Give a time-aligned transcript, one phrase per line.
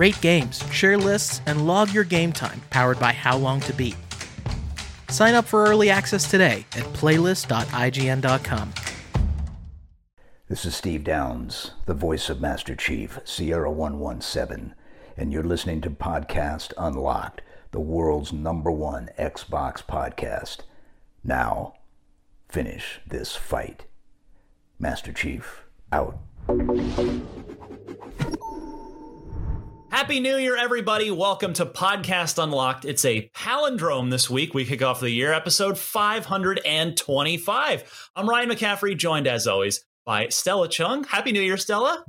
[0.00, 3.96] Rate games, share lists, and log your game time powered by How Long to Beat.
[5.10, 8.72] Sign up for early access today at playlist.ign.com.
[10.48, 14.74] This is Steve Downes, the voice of Master Chief, Sierra 117,
[15.18, 20.60] and you're listening to Podcast Unlocked, the world's number one Xbox podcast.
[21.22, 21.74] Now,
[22.48, 23.84] finish this fight.
[24.78, 26.16] Master Chief, out.
[29.90, 31.10] Happy New Year, everybody.
[31.10, 32.84] Welcome to Podcast Unlocked.
[32.84, 34.54] It's a palindrome this week.
[34.54, 38.10] We kick off the year, episode 525.
[38.14, 41.02] I'm Ryan McCaffrey, joined as always by Stella Chung.
[41.02, 42.04] Happy New Year, Stella.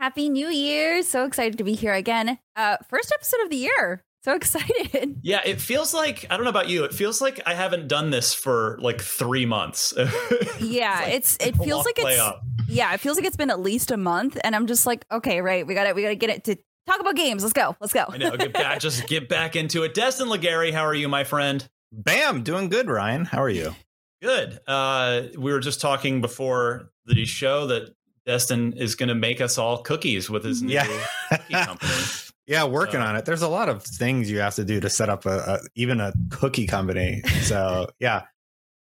[0.00, 1.02] Happy New Year.
[1.02, 2.38] So excited to be here again.
[2.56, 4.02] Uh, first episode of the year.
[4.24, 5.18] So excited.
[5.22, 8.08] Yeah, it feels like, I don't know about you, it feels like I haven't done
[8.08, 9.92] this for like three months.
[10.58, 12.40] yeah, it's, like it feels like it's, up.
[12.66, 14.38] yeah, it feels like it's been at least a month.
[14.42, 15.94] And I'm just like, okay, right, we got it.
[15.94, 16.56] We got to get it to
[16.86, 17.42] talk about games.
[17.42, 17.76] Let's go.
[17.80, 18.04] Let's go.
[18.08, 18.36] I know.
[18.36, 19.94] Get back, just get back into it.
[19.94, 21.66] Destin Legarie, how are you, my friend?
[21.92, 23.24] Bam, doing good, Ryan.
[23.24, 23.74] How are you?
[24.22, 24.58] Good.
[24.66, 29.56] Uh, we were just talking before the show that Destin is going to make us
[29.58, 31.06] all cookies with his new yeah.
[31.30, 31.92] cookie company.
[32.46, 33.24] Yeah, working on it.
[33.24, 36.00] There's a lot of things you have to do to set up a, a even
[36.00, 37.22] a cookie company.
[37.42, 38.22] So yeah,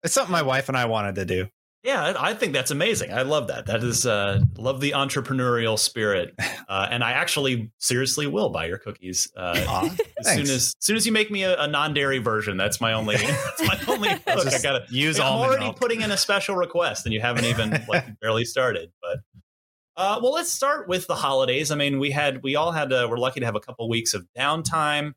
[0.03, 1.47] it's something my wife and I wanted to do.
[1.85, 3.13] Yeah, I think that's amazing.
[3.13, 3.67] I love that.
[3.67, 6.33] That is uh, love the entrepreneurial spirit,
[6.67, 9.87] uh, and I actually seriously will buy your cookies uh,
[10.17, 12.57] as soon as, as soon as you make me a, a non dairy version.
[12.57, 13.17] That's my only.
[13.17, 14.09] That's my only.
[14.09, 14.47] Hook.
[14.47, 15.19] I gotta use.
[15.19, 15.79] I'm already milk.
[15.79, 18.91] putting in a special request, and you haven't even like barely started.
[18.99, 19.19] But
[19.95, 21.69] uh, well, let's start with the holidays.
[21.69, 24.15] I mean, we had we all had uh, we're lucky to have a couple weeks
[24.15, 25.13] of downtime.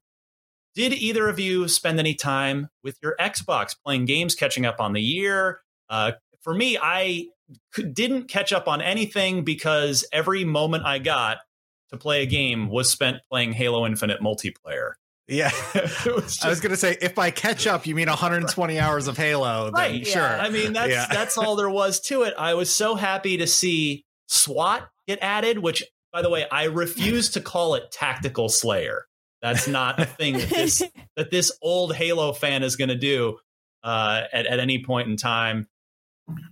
[0.75, 4.93] Did either of you spend any time with your Xbox playing games, catching up on
[4.93, 5.63] the year?
[5.89, 6.13] Uh,
[6.43, 7.27] for me, I
[7.93, 11.39] didn't catch up on anything because every moment I got
[11.91, 14.93] to play a game was spent playing Halo Infinite multiplayer.
[15.27, 18.83] Yeah, just, I was gonna say if by catch up you mean 120 right.
[18.83, 20.03] hours of Halo, right?
[20.03, 20.23] Then sure.
[20.23, 21.07] I mean that's yeah.
[21.11, 22.33] that's all there was to it.
[22.39, 25.83] I was so happy to see SWAT get added, which,
[26.13, 29.07] by the way, I refuse to call it Tactical Slayer.
[29.43, 30.83] That's not a thing that this,
[31.17, 33.39] that this old Halo fan is going to do
[33.83, 35.67] uh, at, at any point in time.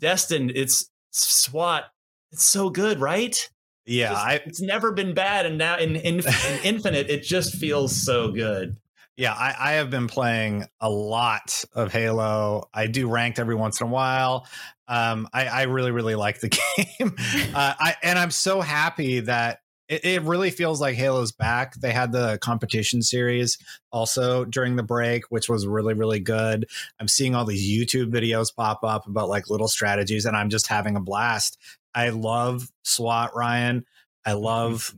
[0.01, 1.85] Destin, it's SWAT.
[2.33, 3.49] It's so good, right?
[3.87, 6.25] Yeah, just, I, it's never been bad, and now in, in, in
[6.65, 8.77] Infinite, it just feels so good.
[9.17, 12.69] Yeah, I, I, have been playing a lot of Halo.
[12.75, 14.47] I do ranked every once in a while.
[14.89, 16.49] Um, I, I really, really like the
[16.99, 17.15] game.
[17.55, 21.75] uh, I, and I'm so happy that it, it, really feels like Halo's back.
[21.75, 23.59] They had the competition series
[23.93, 26.67] also during the break, which was really, really good.
[26.99, 30.66] I'm seeing all these YouTube videos pop up about like little strategies, and I'm just
[30.66, 31.59] having a blast.
[31.95, 33.84] I love SWAT, Ryan.
[34.25, 34.45] I mm-hmm.
[34.45, 34.95] love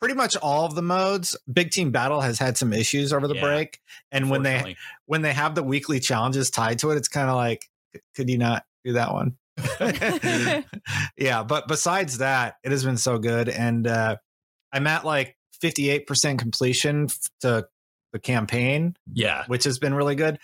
[0.00, 1.36] pretty much all of the modes.
[1.52, 3.80] Big Team Battle has had some issues over the yeah, break,
[4.10, 4.76] and when they
[5.06, 7.68] when they have the weekly challenges tied to it, it's kind of like,
[8.14, 9.36] could you not do that one?
[11.16, 14.16] yeah, but besides that, it has been so good, and uh,
[14.72, 17.08] I'm at like 58 percent completion
[17.40, 17.66] to
[18.12, 18.94] the campaign.
[19.12, 20.38] Yeah, which has been really good.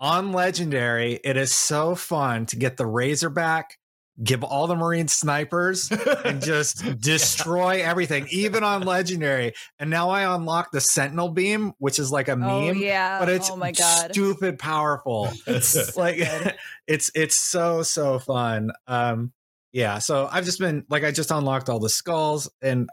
[0.00, 3.78] On Legendary, it is so fun to get the Razorback
[4.22, 5.90] give all the Marine snipers
[6.24, 9.54] and just destroy everything, even on legendary.
[9.78, 13.18] And now I unlock the Sentinel beam, which is like a Oh meme, yeah.
[13.18, 14.12] but it's oh my god.
[14.12, 15.30] stupid powerful.
[15.46, 16.54] It's like good.
[16.86, 18.70] it's it's so so fun.
[18.86, 19.32] Um,
[19.72, 19.98] yeah.
[19.98, 22.88] So I've just been like I just unlocked all the skulls, and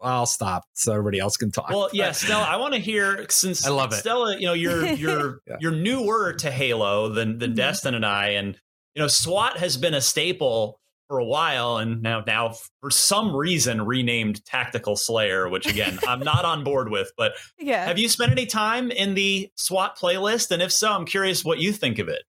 [0.00, 1.68] I'll stop so everybody else can talk.
[1.70, 3.96] Well, yeah, Stella, I want to hear since I love it.
[3.96, 5.56] Stella, you know, you're you're Yeah.
[5.60, 7.56] you're newer to Halo than than Mhm.
[7.56, 8.58] Destin and I, and
[8.94, 13.34] you know, SWAT has been a staple for a while, and now now for some
[13.34, 17.12] reason renamed Tactical Slayer, which again I'm not on board with.
[17.16, 17.84] But yeah.
[17.84, 20.50] have you spent any time in the SWAT playlist?
[20.50, 22.22] And if so, I'm curious what you think of it.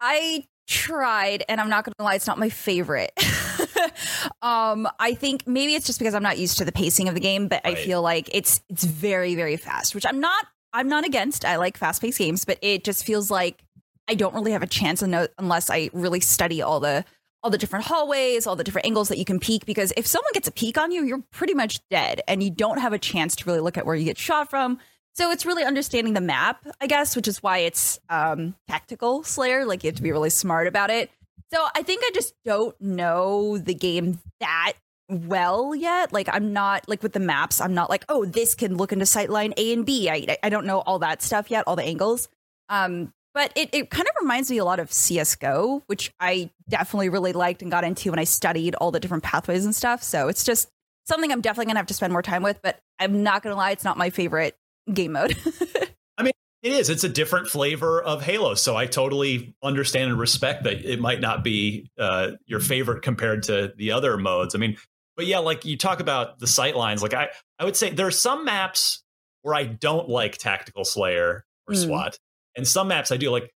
[0.00, 3.12] I tried, and I'm not going to lie, it's not my favorite.
[4.42, 7.20] um, I think maybe it's just because I'm not used to the pacing of the
[7.20, 10.46] game, but I feel like it's it's very very fast, which I'm not.
[10.74, 11.44] I'm not against.
[11.44, 13.62] I like fast paced games, but it just feels like
[14.08, 17.04] I don't really have a chance un- unless I really study all the
[17.42, 19.66] all the different hallways, all the different angles that you can peek.
[19.66, 22.78] Because if someone gets a peek on you, you're pretty much dead, and you don't
[22.78, 24.78] have a chance to really look at where you get shot from.
[25.14, 29.66] So it's really understanding the map, I guess, which is why it's um, tactical Slayer.
[29.66, 31.10] Like you have to be really smart about it.
[31.52, 34.72] So I think I just don't know the game that
[35.10, 36.12] well yet.
[36.12, 37.60] Like I'm not like with the maps.
[37.60, 40.08] I'm not like, oh, this can look into sightline A and B.
[40.08, 42.28] I I don't know all that stuff yet, all the angles.
[42.70, 47.08] Um, but it it kind of reminds me a lot of CS:GO, which I definitely
[47.08, 50.02] really liked and got into when I studied all the different pathways and stuff.
[50.02, 50.68] So it's just
[51.06, 52.60] something I'm definitely gonna have to spend more time with.
[52.62, 54.56] But I'm not gonna lie, it's not my favorite
[54.92, 55.36] game mode.
[56.18, 56.32] I mean,
[56.62, 56.90] it is.
[56.90, 61.20] It's a different flavor of Halo, so I totally understand and respect that it might
[61.20, 64.54] not be uh, your favorite compared to the other modes.
[64.54, 64.76] I mean,
[65.16, 67.02] but yeah, like you talk about the sight lines.
[67.02, 69.02] Like I, I would say there are some maps
[69.42, 71.84] where I don't like Tactical Slayer or Mm.
[71.84, 72.18] SWAT,
[72.56, 73.30] and some maps I do.
[73.30, 73.52] Like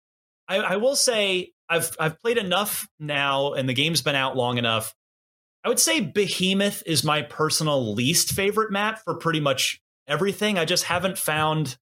[0.49, 4.58] I, I will say I've I've played enough now, and the game's been out long
[4.58, 4.94] enough.
[5.64, 10.58] I would say Behemoth is my personal least favorite map for pretty much everything.
[10.58, 11.76] I just haven't found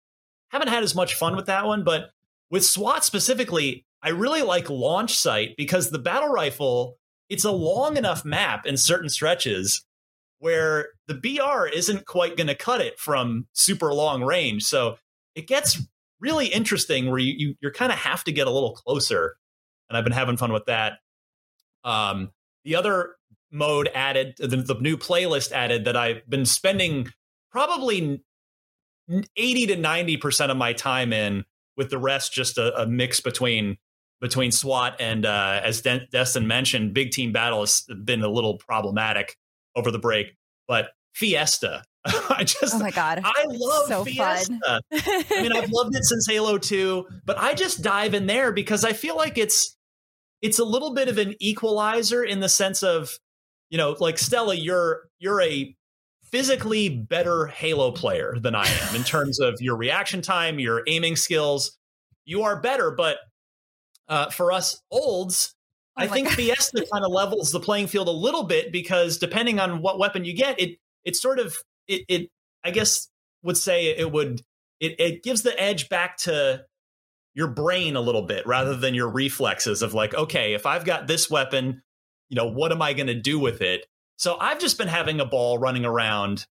[0.50, 2.10] haven't had as much fun with that one, but
[2.50, 7.96] with SWAT specifically, I really like launch site because the battle rifle, it's a long
[7.96, 9.84] enough map in certain stretches
[10.38, 14.64] where the BR isn't quite going to cut it from super long range.
[14.64, 14.98] So
[15.34, 15.82] it gets
[16.20, 19.36] really interesting where you, you you're kind of have to get a little closer.
[19.88, 20.94] And I've been having fun with that.
[21.84, 22.32] Um,
[22.64, 23.16] the other
[23.50, 27.08] mode added, the, the new playlist added that I've been spending
[27.50, 28.22] probably
[29.36, 31.44] 80 to 90% of my time in
[31.76, 33.78] with the rest just a, a mix between
[34.20, 38.58] between SWAT and uh, as Den- Destin mentioned, big team battle has been a little
[38.58, 39.36] problematic
[39.76, 40.34] over the break.
[40.66, 41.84] But Fiesta,
[42.30, 44.58] I just oh my god, I love so Fiesta.
[44.64, 44.80] fun.
[44.92, 48.84] I mean, I've loved it since Halo 2, but I just dive in there because
[48.84, 49.76] I feel like it's
[50.40, 53.18] it's a little bit of an equalizer in the sense of,
[53.70, 55.74] you know, like Stella, you're you're a
[56.24, 61.16] physically better Halo player than I am in terms of your reaction time, your aiming
[61.16, 61.76] skills.
[62.24, 63.18] You are better, but
[64.08, 65.54] uh, for us olds,
[65.98, 66.36] Oh I think God.
[66.36, 70.24] Fiesta kind of levels the playing field a little bit because depending on what weapon
[70.24, 71.56] you get, it it sort of
[71.88, 72.30] it, it
[72.64, 73.08] I guess
[73.42, 74.42] would say it would
[74.80, 76.64] it, it gives the edge back to
[77.34, 81.06] your brain a little bit rather than your reflexes of like, okay, if I've got
[81.06, 81.82] this weapon,
[82.28, 83.86] you know, what am I going to do with it?
[84.16, 86.46] So I've just been having a ball running around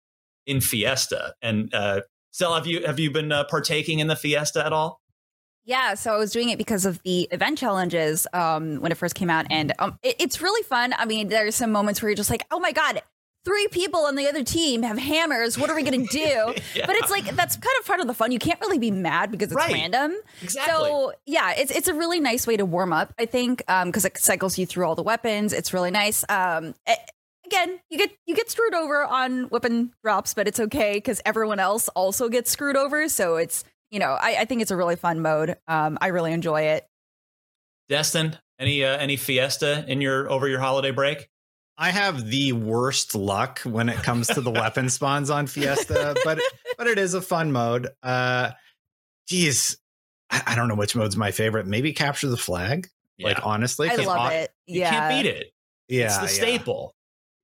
[0.46, 1.34] in Fiesta.
[1.42, 5.00] And uh, Stella, have you have you been uh, partaking in the Fiesta at all?
[5.64, 9.16] Yeah, so I was doing it because of the event challenges um, when it first
[9.16, 10.94] came out, and um, it, it's really fun.
[10.96, 13.02] I mean, there's some moments where you're just like, "Oh my god,
[13.46, 15.56] three people on the other team have hammers.
[15.58, 16.84] What are we gonna do?" Yeah.
[16.86, 18.30] But it's like that's kind of part of the fun.
[18.32, 19.72] You can't really be mad because it's Right.
[19.72, 20.14] random.
[20.42, 20.74] Exactly.
[20.74, 23.14] So yeah, it's it's a really nice way to warm up.
[23.18, 25.54] I think because it cycles you through all the weapons.
[25.54, 26.22] It's really nice.
[26.28, 26.96] Um, a-
[27.46, 31.60] again, you get you get screwed over on weapon drops, but it's okay because everyone
[31.60, 33.08] else also gets screwed over.
[33.08, 35.56] So it's you know I, I think it's a really fun mode.
[35.68, 36.86] Um, I really enjoy it.
[37.88, 41.28] Destin, any uh, any Fiesta in your over your holiday break?
[41.78, 46.40] I have the worst luck when it comes to the weapon spawns on Fiesta, but
[46.78, 47.88] but it is a fun mode.
[48.02, 48.52] Uh,
[49.28, 49.78] geez,
[50.30, 51.66] I, I don't know which mode's my favorite.
[51.66, 52.88] Maybe capture the flag.
[53.18, 54.50] Like honestly, I 'cause love on- it.
[54.66, 54.84] Yeah.
[54.92, 55.46] You can't beat it.
[55.88, 56.28] Yeah, it's the yeah.
[56.56, 56.94] staple.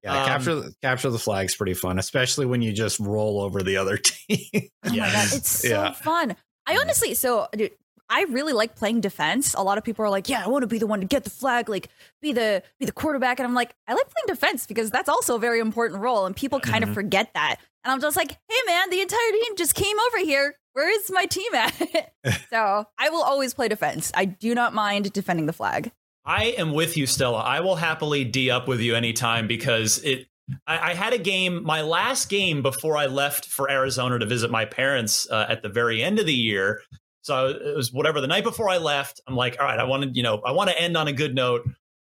[0.03, 3.77] Yeah, Um, capture capture the flag's pretty fun, especially when you just roll over the
[3.77, 4.39] other team.
[4.85, 5.93] Oh my god, it's so Yeah.
[5.93, 6.37] fun.
[6.67, 7.71] I honestly, so dude,
[8.15, 9.55] I really like playing defense.
[9.55, 11.25] A lot of people are like, "Yeah, I want to be the one to get
[11.25, 11.89] the flag, like
[12.21, 15.37] be the be the quarterback." And I'm like, I like playing defense because that's also
[15.37, 16.89] a very important role, and people kind Mhm.
[16.89, 17.57] of forget that.
[17.85, 20.55] And I'm just like, "Hey, man, the entire team just came over here.
[20.75, 21.73] Where is my team at?"
[22.51, 24.13] so I will always play defense.
[24.15, 25.91] I do not mind defending the flag.
[26.25, 27.39] I am with you, Stella.
[27.41, 30.29] I will happily D up with you anytime because it.
[30.67, 34.51] I, I had a game, my last game before I left for Arizona to visit
[34.51, 36.83] my parents uh, at the very end of the year.
[37.23, 39.21] So it was whatever the night before I left.
[39.27, 41.35] I'm like, all right, I wanted, you know, I want to end on a good
[41.35, 41.63] note.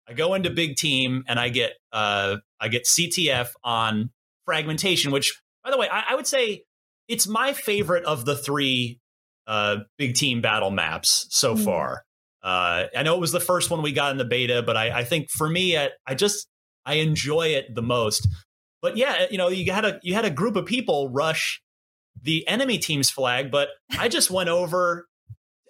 [0.08, 4.10] I go into big team and I get, uh, I get CTF on
[4.46, 6.64] fragmentation, which, by the way, I, I would say
[7.08, 9.00] it's my favorite of the three
[9.48, 11.64] uh, big team battle maps so mm.
[11.64, 12.04] far.
[12.42, 15.00] Uh, I know it was the first one we got in the beta, but I,
[15.00, 16.48] I think for me, I, I, just
[16.86, 18.28] I enjoy it the most.
[18.82, 21.62] But yeah, you know, you had a you had a group of people rush
[22.22, 25.08] the enemy team's flag, but I just went over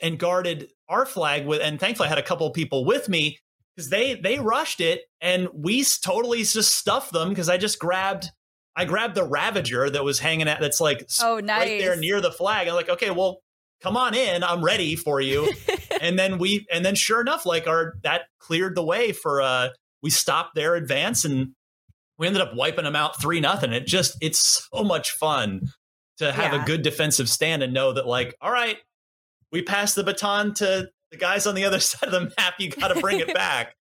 [0.02, 3.40] and guarded our flag with, and thankfully I had a couple of people with me
[3.76, 8.30] because they they rushed it and we totally just stuffed them because I just grabbed
[8.76, 12.22] I grabbed the Ravager that was hanging out that's like oh nice right there near
[12.22, 12.68] the flag.
[12.68, 13.40] I'm like, okay, well,
[13.82, 15.52] come on in, I'm ready for you.
[16.02, 19.70] and then we and then sure enough, like our that cleared the way for uh
[20.04, 21.50] we stopped their advance and
[22.18, 23.74] we ended up wiping them out three nothing.
[23.74, 25.70] It just it's so much fun
[26.18, 26.64] to have yeah.
[26.64, 28.78] a good defensive stand and know that like, all right,
[29.52, 32.56] we pass the baton to the guys on the other side of the map.
[32.60, 33.76] You got to bring it back.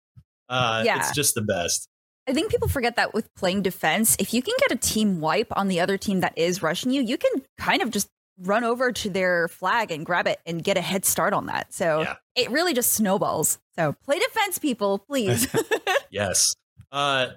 [0.50, 1.00] Uh, yeah.
[1.00, 1.90] It's just the best.
[2.26, 5.52] I think people forget that with playing defense, if you can get a team wipe
[5.58, 8.10] on the other team that is rushing you, you can kind of just
[8.40, 11.74] run over to their flag and grab it and get a head start on that.
[11.74, 12.16] So yeah.
[12.36, 13.60] it really just snowballs.
[13.78, 15.54] So play defense, people, please.
[16.12, 16.54] yes.
[16.92, 17.28] Uh,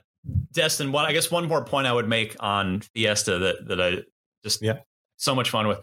[0.53, 3.99] Destin, one I guess one more point I would make on Fiesta that that I
[4.43, 4.79] just yeah.
[5.17, 5.81] so much fun with.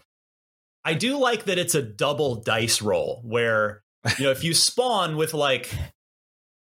[0.84, 3.82] I do like that it's a double dice roll where
[4.18, 5.70] you know if you spawn with like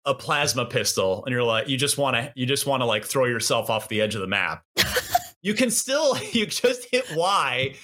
[0.04, 3.04] a plasma pistol and you're like you just want to you just want to like
[3.04, 4.64] throw yourself off the edge of the map.
[5.42, 7.74] you can still you just hit Y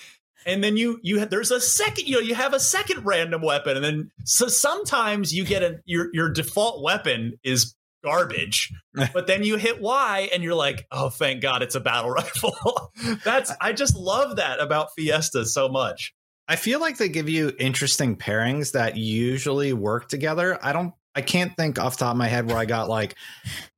[0.46, 3.76] and then you you there's a second you know you have a second random weapon
[3.76, 7.74] and then so sometimes you get a your your default weapon is
[8.04, 8.72] garbage
[9.12, 12.92] but then you hit y and you're like oh thank god it's a battle rifle
[13.24, 16.14] that's i just love that about fiesta so much
[16.46, 21.20] i feel like they give you interesting pairings that usually work together i don't i
[21.20, 23.16] can't think off top of my head where i got like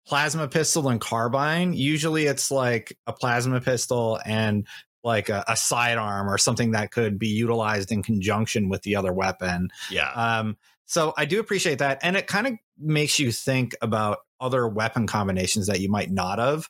[0.06, 4.66] plasma pistol and carbine usually it's like a plasma pistol and
[5.06, 9.12] like a, a sidearm or something that could be utilized in conjunction with the other
[9.12, 9.68] weapon.
[9.88, 10.10] Yeah.
[10.10, 11.98] Um, so I do appreciate that.
[12.02, 16.38] And it kind of makes you think about other weapon combinations that you might not
[16.38, 16.68] have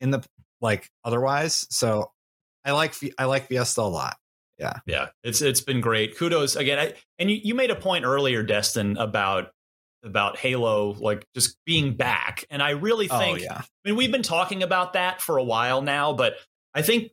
[0.00, 0.24] in the
[0.60, 1.66] like otherwise.
[1.70, 2.10] So
[2.64, 4.16] I like I like Fiesta a lot.
[4.58, 4.74] Yeah.
[4.86, 5.08] Yeah.
[5.22, 6.16] It's it's been great.
[6.16, 6.78] Kudos again.
[6.78, 9.50] I, and you, you made a point earlier, Destin, about
[10.02, 12.44] about Halo like just being back.
[12.50, 13.58] And I really oh, think oh, yeah.
[13.58, 16.34] I mean we've been talking about that for a while now, but
[16.74, 17.12] I think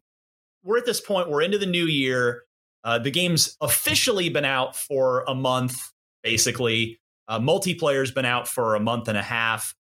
[0.63, 2.43] we're at this point, we're into the new year.
[2.83, 5.91] Uh, the game's officially been out for a month,
[6.23, 6.99] basically.
[7.27, 9.75] Uh, multiplayer's been out for a month and a half.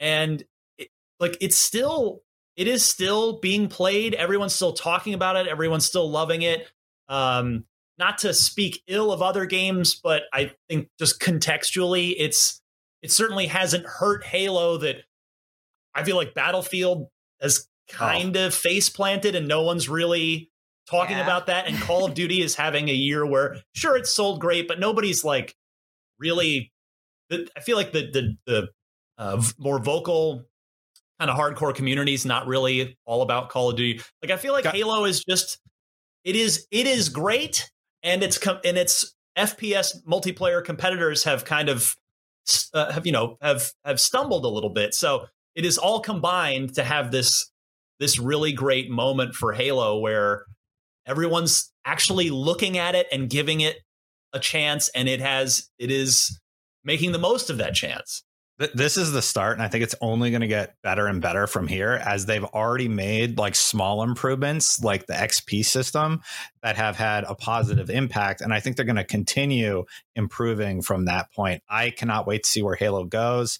[0.00, 0.42] And
[0.78, 0.88] it,
[1.18, 2.22] like it's still
[2.56, 4.14] it is still being played.
[4.14, 5.46] Everyone's still talking about it.
[5.46, 6.70] Everyone's still loving it.
[7.08, 7.64] Um,
[7.98, 12.60] not to speak ill of other games, but I think just contextually, it's
[13.02, 14.96] it certainly hasn't hurt Halo that
[15.94, 17.08] I feel like Battlefield
[17.40, 18.46] has kind oh.
[18.46, 20.50] of face planted and no one's really
[20.88, 21.22] talking yeah.
[21.22, 21.66] about that.
[21.66, 25.24] And Call of Duty is having a year where, sure, it's sold great, but nobody's
[25.24, 25.54] like
[26.18, 26.72] really.
[27.32, 28.68] I feel like the the the
[29.18, 30.44] uh, more vocal
[31.18, 34.00] kind of hardcore community is not really all about Call of Duty.
[34.22, 35.58] Like I feel like Got- Halo is just
[36.24, 37.70] it is it is great,
[38.02, 41.94] and it's com- and its FPS multiplayer competitors have kind of
[42.72, 44.94] uh, have you know have have stumbled a little bit.
[44.94, 47.50] So it is all combined to have this
[48.00, 50.44] this really great moment for Halo where
[51.06, 53.76] everyone's actually looking at it and giving it
[54.34, 56.38] a chance and it has it is
[56.84, 58.22] making the most of that chance.
[58.72, 61.48] This is the start and i think it's only going to get better and better
[61.48, 66.20] from here as they've already made like small improvements like the xp system
[66.62, 69.82] that have had a positive impact and i think they're going to continue
[70.14, 71.64] improving from that point.
[71.68, 73.58] I cannot wait to see where halo goes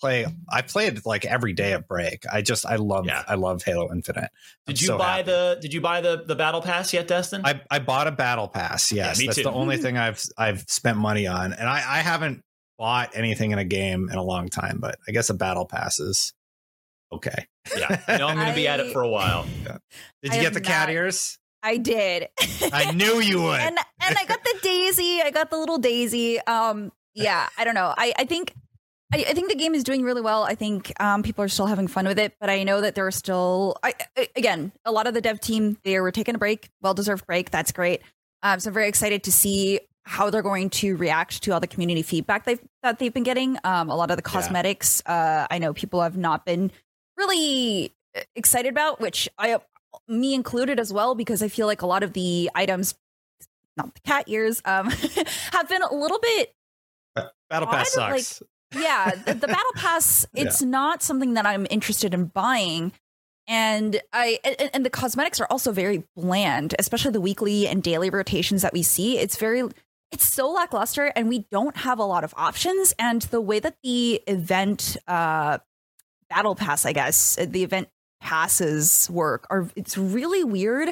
[0.00, 2.24] play I play it like every day at break.
[2.32, 3.22] I just I love yeah.
[3.26, 4.30] I love Halo Infinite.
[4.66, 5.22] Did I'm you so buy happy.
[5.30, 7.42] the did you buy the the battle pass yet, Destin?
[7.44, 9.20] I, I bought a battle pass, yes.
[9.20, 9.42] Yeah, That's too.
[9.44, 11.52] the only thing I've I've spent money on.
[11.52, 12.42] And I, I haven't
[12.78, 15.98] bought anything in a game in a long time, but I guess a battle pass
[15.98, 16.32] is
[17.12, 17.46] okay.
[17.76, 18.00] Yeah.
[18.06, 19.46] I know I'm gonna be at it for a while.
[19.64, 19.78] Yeah.
[20.22, 21.38] Did you I get the cat ears?
[21.62, 22.28] I did.
[22.72, 23.60] I knew you would.
[23.60, 25.20] and and I got the daisy.
[25.22, 26.38] I got the little daisy.
[26.42, 27.94] Um yeah, I don't know.
[27.96, 28.52] I, I think
[29.12, 30.42] I, I, think the game is doing really well.
[30.42, 33.06] I think um, people are still having fun with it, but I know that there
[33.06, 33.94] are still, I,
[34.34, 37.50] again, a lot of the dev team they were taking a break, well deserved break.
[37.50, 38.02] That's great.
[38.42, 41.66] Um, so I'm very excited to see how they're going to react to all the
[41.66, 43.58] community feedback they've that they've been getting.
[43.64, 45.42] Um, a lot of the cosmetics, yeah.
[45.42, 46.70] uh, I know people have not been
[47.16, 49.58] really uh, excited about, which I,
[50.08, 52.94] me included as well, because I feel like a lot of the items,
[53.76, 54.90] not the cat ears, um,
[55.52, 56.54] have been a little bit.
[57.48, 58.40] Battle Pass sucks.
[58.40, 60.26] Like, yeah, the, the Battle Pass.
[60.34, 60.68] It's yeah.
[60.68, 62.92] not something that I'm interested in buying
[63.48, 68.10] and I and, and, the cosmetics are also very bland, especially the weekly and daily
[68.10, 69.18] rotations that we see.
[69.18, 69.62] It's very
[70.12, 73.76] it's so lackluster and we don't have a lot of options and the way that
[73.82, 75.58] the event uh
[76.30, 77.88] battle pass i guess the event
[78.20, 80.88] passes work are it's really weird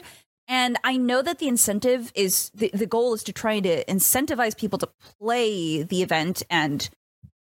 [0.48, 4.56] and i know that the incentive is the, the goal is to try to incentivize
[4.56, 4.88] people to
[5.18, 6.90] play the event and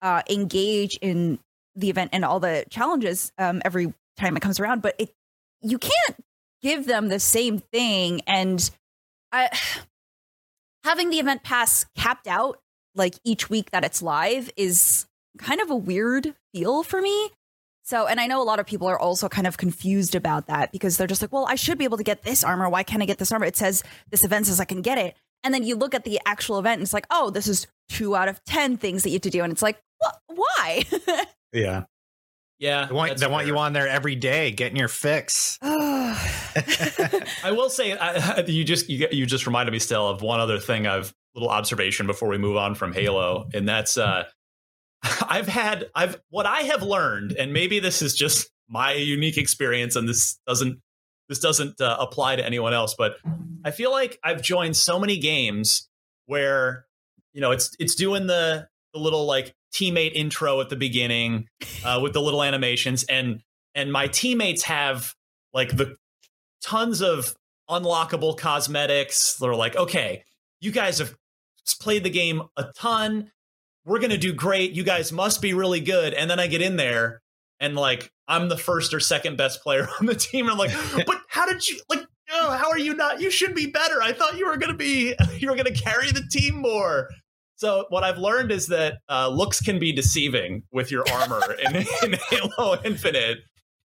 [0.04, 1.40] uh engage in
[1.76, 5.12] the event and all the challenges um every time it comes around but it
[5.62, 6.24] you can't
[6.62, 8.70] give them the same thing and
[9.32, 9.50] i
[10.84, 12.60] having the event pass capped out
[12.96, 15.06] like each week that it's live is
[15.38, 17.30] kind of a weird feel for me.
[17.86, 20.72] So, and I know a lot of people are also kind of confused about that
[20.72, 22.70] because they're just like, well, I should be able to get this armor.
[22.70, 23.46] Why can't I get this armor?
[23.46, 25.18] It says this event says I can get it.
[25.44, 28.16] And then you look at the actual event and it's like, oh, this is two
[28.16, 29.44] out of 10 things that you have to do.
[29.44, 30.84] And it's like, well, why?
[31.54, 31.84] yeah.
[32.60, 35.58] Yeah, they want, they want you on there every day, getting your fix.
[35.62, 40.60] I will say, I, you just you, you just reminded me still of one other
[40.60, 40.88] thing.
[40.88, 44.26] I've little observation before we move on from Halo, and that's uh,
[45.28, 49.96] I've had I've what I have learned, and maybe this is just my unique experience,
[49.96, 50.80] and this doesn't
[51.30, 53.18] this doesn't uh, apply to anyone else, but
[53.64, 55.90] I feel like I've joined so many games
[56.26, 56.86] where
[57.34, 61.48] you know it's it's doing the the little like teammate intro at the beginning
[61.84, 63.04] uh, with the little animations.
[63.04, 63.42] And
[63.76, 65.14] and my teammates have
[65.54, 65.96] like the
[66.64, 67.36] tons of
[67.70, 69.36] unlockable cosmetics.
[69.36, 70.24] They're like okay
[70.64, 71.14] you guys have
[71.82, 73.32] played the game a ton.
[73.86, 74.72] We're gonna do great.
[74.72, 76.14] You guys must be really good.
[76.14, 77.22] And then i get in there
[77.60, 80.46] and like i'm the first or second best player on the team.
[80.46, 80.72] And i'm like
[81.06, 83.22] but how did you like oh, how are you not?
[83.22, 84.02] You should be better.
[84.02, 87.10] I thought you were gonna be you were gonna carry the team more
[87.64, 91.78] so what I've learned is that uh, looks can be deceiving with your armor in,
[92.04, 93.38] in, Halo Infinite,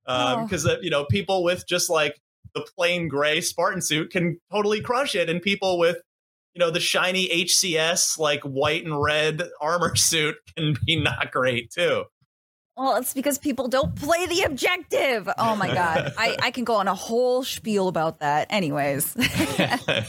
[0.06, 0.76] because um, oh.
[0.76, 2.16] uh, you know people with just like
[2.54, 5.98] the plain gray Spartan suit can totally crush it, and people with
[6.54, 11.72] you know the shiny HCS like white and red armor suit can be not great
[11.72, 12.04] too.
[12.78, 15.28] Well, it's because people don't play the objective.
[15.40, 18.46] Oh my god, I, I can go on a whole spiel about that.
[18.52, 19.18] Anyways,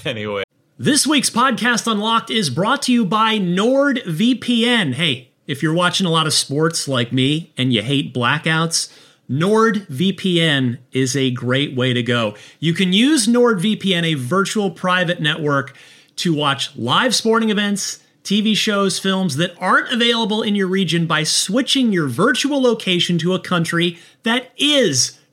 [0.04, 0.42] anyway.
[0.78, 4.92] This week's podcast Unlocked is brought to you by NordVPN.
[4.92, 8.92] Hey, if you're watching a lot of sports like me and you hate blackouts,
[9.30, 12.34] NordVPN is a great way to go.
[12.60, 15.74] You can use NordVPN, a virtual private network,
[16.16, 21.22] to watch live sporting events, TV shows, films that aren't available in your region by
[21.22, 25.18] switching your virtual location to a country that is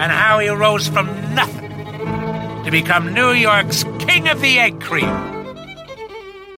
[0.00, 1.70] and how he rose from nothing
[2.64, 5.06] to become New York's King of the Egg Cream.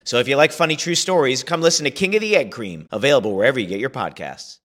[0.05, 2.87] So if you like funny true stories, come listen to King of the Egg Cream,
[2.89, 4.59] available wherever you get your podcasts.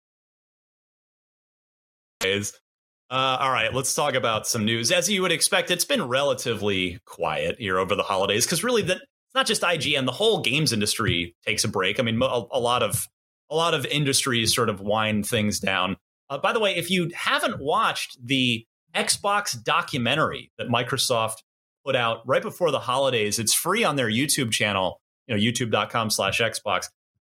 [3.10, 4.92] Uh, all right, let's talk about some news.
[4.92, 8.96] As you would expect, it's been relatively quiet here over the holidays because really, the,
[8.96, 10.06] it's not just IGN.
[10.06, 11.98] The whole games industry takes a break.
[12.00, 13.08] I mean, a, a lot of
[13.50, 15.96] a lot of industries sort of wind things down.
[16.30, 21.38] Uh, by the way, if you haven't watched the Xbox documentary that Microsoft
[21.86, 26.10] put out right before the holidays, it's free on their YouTube channel you know, youtube.com
[26.10, 26.90] slash Xbox.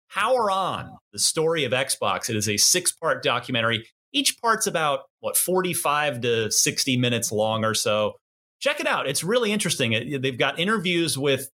[0.10, 2.30] Power On, the story of Xbox.
[2.30, 3.88] It is a six part documentary.
[4.14, 8.14] Each part's about, what, 45 to 60 minutes long or so.
[8.60, 9.08] Check it out.
[9.08, 9.92] It's really interesting.
[9.92, 11.50] It, they've got interviews with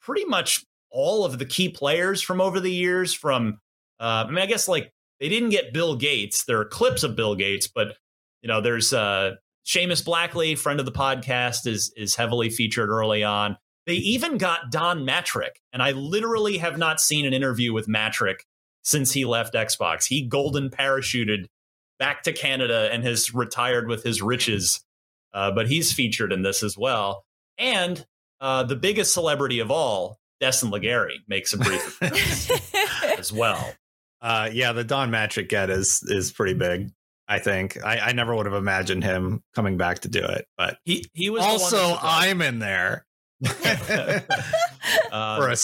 [0.00, 3.12] pretty much all of the key players from over the years.
[3.12, 3.58] From,
[4.00, 6.44] uh, I mean, I guess like they didn't get Bill Gates.
[6.44, 7.96] There are clips of Bill Gates, but,
[8.42, 9.32] you know, there's uh,
[9.66, 13.56] Seamus Blackley, friend of the podcast, is is heavily featured early on.
[13.86, 18.40] They even got Don Mattrick, and I literally have not seen an interview with Mattrick
[18.82, 20.06] since he left Xbox.
[20.06, 21.46] He golden parachuted
[21.98, 24.80] back to Canada and has retired with his riches.
[25.34, 27.24] Uh, but he's featured in this as well.
[27.58, 28.04] And
[28.40, 32.50] uh, the biggest celebrity of all, Destin Legarie, makes a brief appearance
[33.18, 33.72] as well.
[34.20, 36.90] Uh, yeah, the Don Mattrick get is is pretty big.
[37.28, 40.78] I think I, I, never would have imagined him coming back to do it, but
[40.84, 43.04] he he was also I'm in there.
[43.46, 44.20] uh,
[45.38, 45.56] for a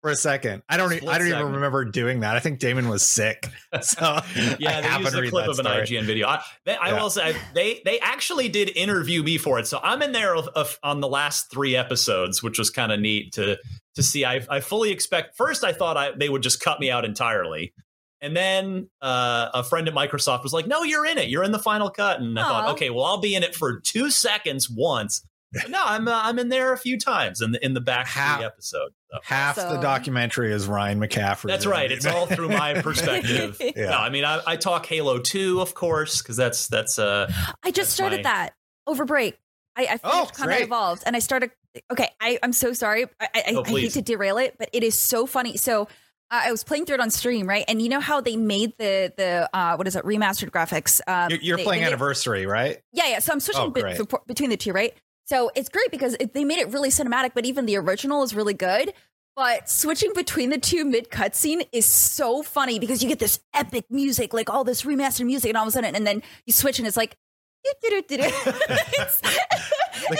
[0.00, 0.62] for a second.
[0.68, 0.92] I don't.
[0.92, 1.28] I don't second.
[1.28, 2.36] even remember doing that.
[2.36, 3.46] I think Damon was sick.
[3.82, 4.02] So
[4.58, 6.26] yeah, I they used a clip of an IGN video.
[6.26, 7.00] I, they, I yeah.
[7.00, 9.68] will say they they actually did interview me for it.
[9.68, 10.34] So I'm in there
[10.82, 13.58] on the last three episodes, which was kind of neat to
[13.94, 14.24] to see.
[14.24, 15.36] I I fully expect.
[15.36, 17.72] First, I thought I, they would just cut me out entirely.
[18.22, 21.28] And then uh, a friend at Microsoft was like, "No, you're in it.
[21.28, 22.46] You're in the final cut." And I Aww.
[22.46, 25.22] thought, "Okay, well, I'll be in it for two seconds once,
[25.68, 28.36] no, I'm uh, I'm in there a few times in the in the back half,
[28.36, 28.90] of the episode.
[29.10, 29.18] So.
[29.24, 29.74] Half so.
[29.74, 31.48] the documentary is Ryan McCaffrey.
[31.48, 31.90] That's right.
[31.90, 33.56] It's all through my perspective.
[33.76, 33.90] yeah.
[33.90, 37.30] No, I mean I, I talk Halo Two, of course, because that's that's uh.
[37.64, 38.22] I just started my...
[38.22, 38.54] that
[38.86, 39.38] over break.
[39.76, 41.50] I, I finished oh, Combat Evolved, and I started.
[41.90, 43.06] Okay, I I'm so sorry.
[43.20, 45.56] I I, oh, I hate to derail it, but it is so funny.
[45.56, 45.88] So.
[46.30, 47.64] Uh, I was playing through it on stream, right?
[47.66, 51.00] And you know how they made the the uh, what is it remastered graphics?
[51.06, 52.80] Um, you're, you're they, playing they Anniversary, right?
[52.92, 53.18] Yeah, yeah.
[53.18, 54.94] So I'm switching oh, be- between the two, right?
[55.24, 58.34] So it's great because it, they made it really cinematic, but even the original is
[58.34, 58.92] really good.
[59.36, 63.86] But switching between the two mid cutscene is so funny because you get this epic
[63.90, 66.78] music, like all this remastered music, and all of a sudden, and then you switch
[66.78, 67.16] and it's like,
[67.82, 68.02] the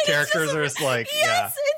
[0.07, 1.70] characters just, are just like, yes, yeah.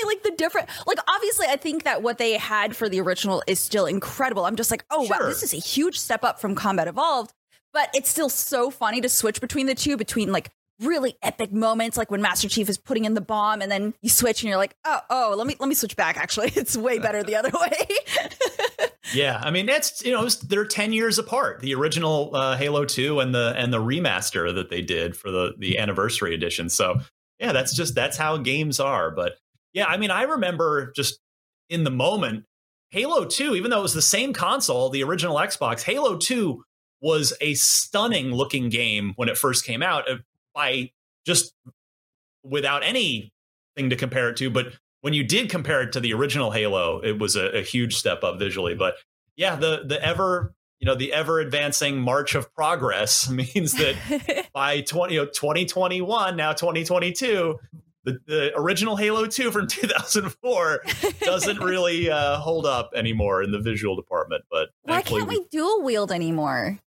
[0.00, 0.14] Funny.
[0.14, 3.60] Like the different, like obviously, I think that what they had for the original is
[3.60, 4.44] still incredible.
[4.44, 5.18] I'm just like, oh sure.
[5.18, 7.32] wow, this is a huge step up from Combat Evolved.
[7.72, 11.96] But it's still so funny to switch between the two, between like really epic moments
[11.96, 14.58] like when Master Chief is putting in the bomb and then you switch and you're
[14.58, 16.52] like, "Oh, oh, let me let me switch back actually.
[16.56, 21.18] It's way better the other way." yeah, I mean, it's you know, they're 10 years
[21.18, 21.60] apart.
[21.60, 25.54] The original uh, Halo 2 and the and the remaster that they did for the
[25.58, 26.68] the anniversary edition.
[26.68, 27.00] So,
[27.38, 29.34] yeah, that's just that's how games are, but
[29.72, 31.20] yeah, I mean, I remember just
[31.68, 32.44] in the moment
[32.90, 36.64] Halo 2, even though it was the same console, the original Xbox, Halo 2
[37.00, 40.16] was a stunning looking game when it first came out uh,
[40.54, 40.90] by
[41.24, 41.54] just
[42.42, 43.30] without anything
[43.76, 44.50] to compare it to.
[44.50, 47.96] But when you did compare it to the original Halo, it was a, a huge
[47.96, 48.74] step up visually.
[48.74, 48.96] But
[49.36, 54.80] yeah, the the ever you know the ever advancing march of progress means that by
[54.80, 57.58] 20 you know, 2021 now 2022
[58.04, 60.82] the, the original halo 2 from 2004
[61.20, 65.46] doesn't really uh, hold up anymore in the visual department but why can't we, we
[65.50, 66.78] dual wield anymore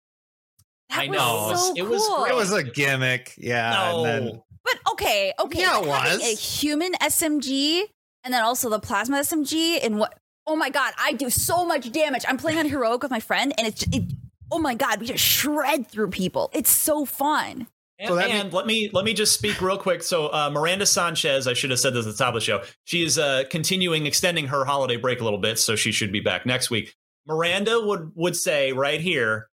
[0.93, 1.55] that I know.
[1.57, 2.25] So it was cool.
[2.25, 3.35] it was a gimmick.
[3.39, 3.91] Yeah.
[3.93, 4.03] No.
[4.03, 5.61] Then, but okay, okay.
[5.61, 7.83] Yeah, it was a human SMG
[8.25, 11.91] and then also the plasma SMG and what oh my god, I do so much
[11.93, 12.25] damage.
[12.29, 14.05] I'm playing on heroic with my friend and it's it,
[14.51, 16.51] oh my god, we just shred through people.
[16.53, 17.69] It's so fun.
[18.03, 20.03] And, so and means- let me let me just speak real quick.
[20.03, 22.63] So uh, Miranda Sanchez, I should have said this at the top of the show.
[22.85, 26.21] She is uh, continuing extending her holiday break a little bit, so she should be
[26.21, 26.97] back next week.
[27.29, 29.49] Miranda would would say right here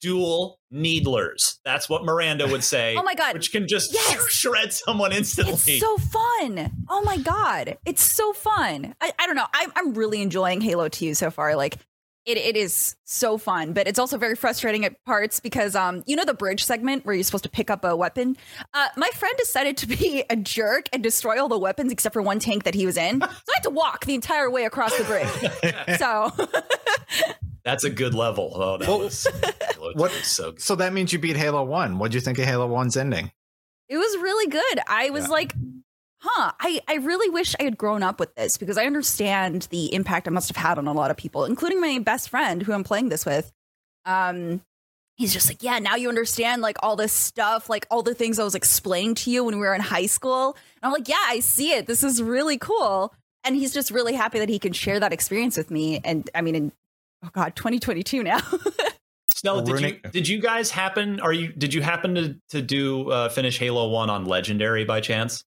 [0.00, 1.60] dual needlers.
[1.64, 2.96] That's what Miranda would say.
[2.98, 4.22] oh my god, which can just yes.
[4.30, 5.52] shred someone instantly.
[5.52, 6.84] It's so fun.
[6.88, 8.94] Oh my god, it's so fun.
[9.00, 9.46] I, I don't know.
[9.52, 11.54] I, I'm really enjoying Halo 2 so far.
[11.54, 11.76] Like
[12.30, 16.16] it, it is so fun, but it's also very frustrating at parts because um you
[16.16, 18.36] know the bridge segment where you're supposed to pick up a weapon.
[18.72, 22.22] Uh, my friend decided to be a jerk and destroy all the weapons except for
[22.22, 24.96] one tank that he was in, so I had to walk the entire way across
[24.96, 25.98] the bridge.
[25.98, 26.32] so
[27.64, 28.52] that's a good level.
[28.54, 29.26] Oh, that well, was
[29.94, 30.12] what?
[30.12, 30.62] So good.
[30.62, 31.98] so that means you beat Halo One.
[31.98, 33.30] What do you think of Halo One's ending?
[33.90, 34.80] It was really good.
[34.86, 35.30] I was yeah.
[35.30, 35.54] like,
[36.22, 39.92] huh, I, I really wish I had grown up with this because I understand the
[39.94, 42.72] impact it must have had on a lot of people, including my best friend who
[42.72, 43.50] I'm playing this with.
[44.04, 44.62] Um,
[45.16, 48.38] he's just like, yeah, now you understand like all this stuff, like all the things
[48.38, 50.56] I was explaining to you when we were in high school.
[50.82, 51.86] And I'm like, yeah, I see it.
[51.86, 53.14] This is really cool.
[53.44, 56.00] And he's just really happy that he can share that experience with me.
[56.04, 56.72] And I mean, in,
[57.24, 58.40] oh God, 2022 now.
[59.34, 61.18] Snell, did you did you guys happen?
[61.20, 65.00] Are you did you happen to to do uh, finish Halo One on Legendary by
[65.00, 65.44] chance?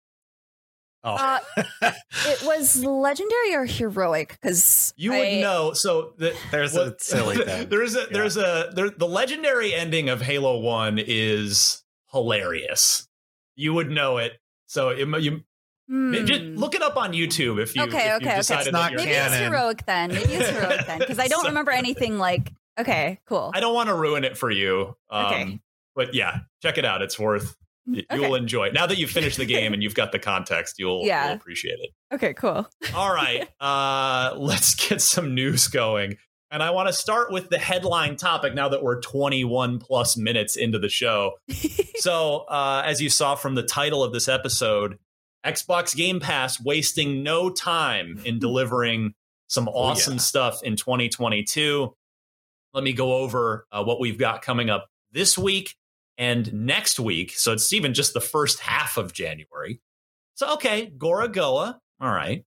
[1.06, 1.16] Oh.
[1.16, 1.40] Uh,
[2.28, 5.74] it was legendary or heroic because you would know.
[5.74, 7.68] So the, there's what, a silly thing.
[7.70, 8.06] There's a yeah.
[8.12, 13.08] there's a there, the legendary ending of Halo One is hilarious.
[13.56, 14.34] You would know it.
[14.68, 15.44] So it, you
[15.92, 16.26] mm.
[16.26, 18.40] just look it up on YouTube if you okay if okay okay.
[18.40, 19.34] It's not maybe canon.
[19.34, 20.10] it's heroic then.
[20.10, 22.54] Maybe it's heroic then because I don't so, remember anything like.
[22.80, 23.52] Okay, cool.
[23.54, 24.96] I don't want to ruin it for you.
[25.10, 25.60] Um, okay.
[25.96, 27.04] But yeah, check it out.
[27.04, 27.56] It's worth
[27.92, 28.06] Okay.
[28.14, 28.74] You'll enjoy it.
[28.74, 31.28] Now that you've finished the game and you've got the context, you'll, yeah.
[31.28, 31.90] you'll appreciate it.
[32.14, 32.68] Okay, cool.
[32.96, 33.48] All right.
[33.60, 36.18] Uh, let's get some news going.
[36.50, 40.56] And I want to start with the headline topic now that we're 21 plus minutes
[40.56, 41.34] into the show.
[41.96, 45.00] so, uh, as you saw from the title of this episode,
[45.44, 49.14] Xbox Game Pass wasting no time in delivering
[49.48, 50.22] some awesome oh, yeah.
[50.22, 51.94] stuff in 2022.
[52.74, 55.76] Let me go over uh, what we've got coming up this week
[56.18, 57.32] and next week.
[57.36, 59.80] So it's even just the first half of January.
[60.36, 61.78] So, okay, Gorogoa.
[62.02, 62.44] All right.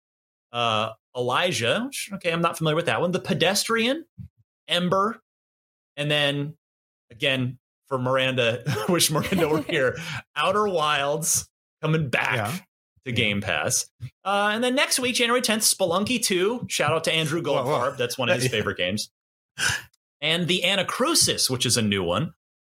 [0.52, 1.90] Uh, Elijah.
[2.14, 3.12] Okay, I'm not familiar with that one.
[3.12, 4.06] The Pedestrian,
[4.70, 5.16] Embr.
[5.96, 6.56] And then
[7.12, 9.98] again, for Miranda, wish Miranda were here,
[10.36, 11.48] Outer Wilds
[11.82, 12.36] coming back.
[12.36, 12.56] Yeah.
[13.06, 13.86] To Game Pass.
[14.24, 16.68] Uh, and then next week, January 10th, Spelunky 2.
[16.70, 17.98] Shout out to Andrew Goldfarb.
[17.98, 19.12] That's one of his favorite games.
[20.22, 22.34] And the Anacrusis, which is a new one.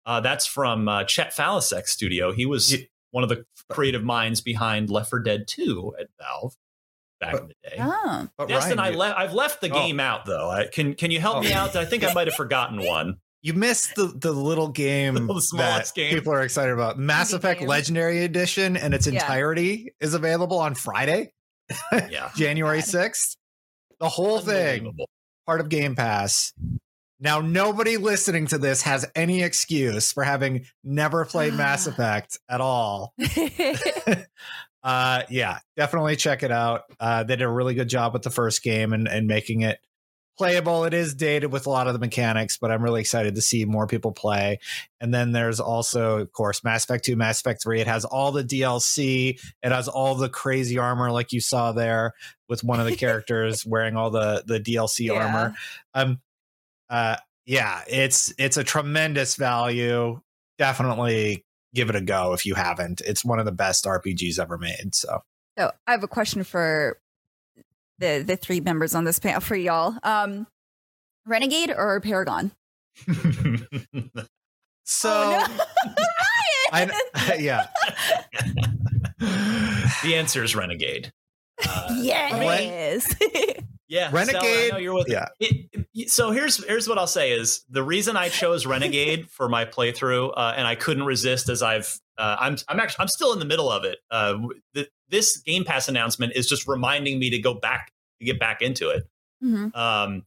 [0.08, 2.32] Uh, that's from uh, Chet Faliszek's studio.
[2.32, 2.86] He was yeah.
[3.12, 6.56] one of the creative minds behind Left 4 Dead 2 at Valve
[7.20, 7.76] back but, in the day.
[7.80, 8.48] Oh.
[8.48, 9.74] Destin, Ryan, I le- I've left the oh.
[9.74, 10.50] game out though.
[10.50, 11.42] I, can can you help oh.
[11.42, 11.76] me out?
[11.76, 13.18] I think I might have forgotten one.
[13.42, 16.98] You missed the, the little game the smallest game people are excited about.
[16.98, 17.70] Mass Effect game.
[17.70, 20.08] Legendary Edition and its entirety yeah.
[20.08, 21.34] is available on Friday.
[21.92, 22.32] yeah.
[22.36, 23.36] January 6th.
[24.00, 24.96] The whole thing
[25.46, 26.54] part of Game Pass.
[27.20, 32.62] Now, nobody listening to this has any excuse for having never played Mass Effect at
[32.62, 33.14] all.
[34.84, 36.84] uh, yeah, definitely check it out.
[37.00, 39.80] Uh, they did a really good job with the first game and, and making it
[40.38, 40.84] playable.
[40.84, 43.66] It is dated with a lot of the mechanics, but I'm really excited to see
[43.66, 44.60] more people play.
[45.02, 47.82] And then there's also, of course, Mass Effect 2, Mass Effect 3.
[47.82, 49.40] It has all the DLC.
[49.64, 52.14] It has all the crazy armor like you saw there
[52.48, 55.14] with one of the characters wearing all the the DLC yeah.
[55.14, 55.56] armor.
[55.94, 56.22] Um
[56.90, 60.20] uh, yeah, it's it's a tremendous value.
[60.58, 63.02] Definitely give it a go if you haven't.
[63.06, 64.96] It's one of the best RPGs ever made.
[64.96, 65.22] So,
[65.58, 67.00] so I have a question for
[68.00, 69.96] the the three members on this panel for y'all.
[70.04, 70.48] Um,
[71.26, 72.52] Renegade or Paragon?
[74.86, 76.04] so, oh, no.
[76.72, 77.68] I, yeah.
[79.20, 81.12] the answer is Renegade.
[81.66, 83.16] Uh, yes.
[83.88, 84.72] Yeah, Renegade.
[84.72, 85.28] So, you're with, yeah.
[85.40, 89.48] It, it, so here's here's what I'll say is the reason I chose Renegade for
[89.48, 93.32] my playthrough, uh, and I couldn't resist as I've uh, I'm I'm actually I'm still
[93.34, 94.00] in the middle of it.
[94.12, 94.40] Uh,
[94.74, 98.62] the, this Game Pass announcement is just reminding me to go back to get back
[98.62, 99.08] into it.
[99.44, 99.78] Mm-hmm.
[99.78, 100.26] Um,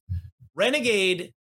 [0.54, 1.32] Renegade,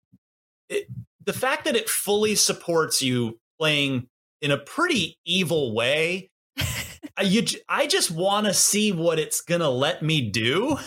[0.69, 0.89] it,
[1.25, 4.09] the fact that it fully supports you playing
[4.43, 6.31] in a pretty evil way.
[7.17, 10.79] I, you, I just want to see what it's gonna let me do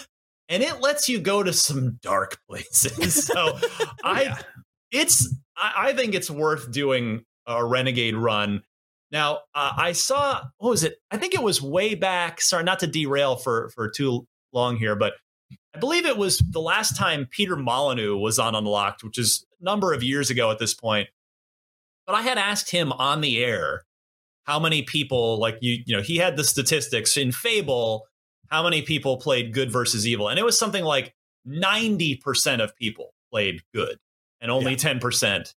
[0.51, 3.25] and it lets you go to some dark places.
[3.25, 3.57] So
[4.03, 4.37] I,
[4.91, 8.61] it's, I, I, think it's worth doing a renegade run.
[9.11, 10.95] Now uh, I saw, what was it?
[11.09, 12.41] I think it was way back.
[12.41, 15.13] Sorry, not to derail for for too long here, but
[15.73, 19.63] I believe it was the last time Peter Molyneux was on Unlocked, which is a
[19.63, 21.09] number of years ago at this point.
[22.05, 23.83] But I had asked him on the air
[24.43, 28.05] how many people, like you, you know, he had the statistics in Fable
[28.51, 30.27] how many people played good versus evil.
[30.27, 31.15] And it was something like
[31.47, 33.97] 90% of people played good
[34.41, 34.93] and only yeah.
[34.93, 35.53] 10%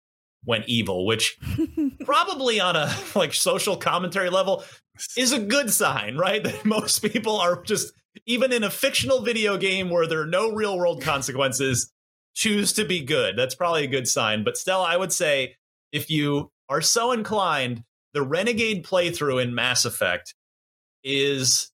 [0.45, 1.37] went evil, which
[2.05, 4.63] probably on a like social commentary level
[5.17, 6.43] is a good sign, right?
[6.43, 7.93] That most people are just
[8.27, 11.91] even in a fictional video game where there are no real world consequences,
[12.35, 13.35] choose to be good.
[13.35, 14.43] That's probably a good sign.
[14.43, 15.55] But still, I would say
[15.91, 20.35] if you are so inclined, the Renegade playthrough in Mass Effect
[21.03, 21.72] is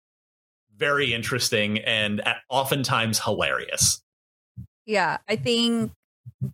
[0.80, 4.02] very interesting and oftentimes hilarious.
[4.86, 5.92] Yeah, I think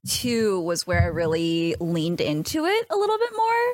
[0.07, 3.73] two was where I really leaned into it a little bit more.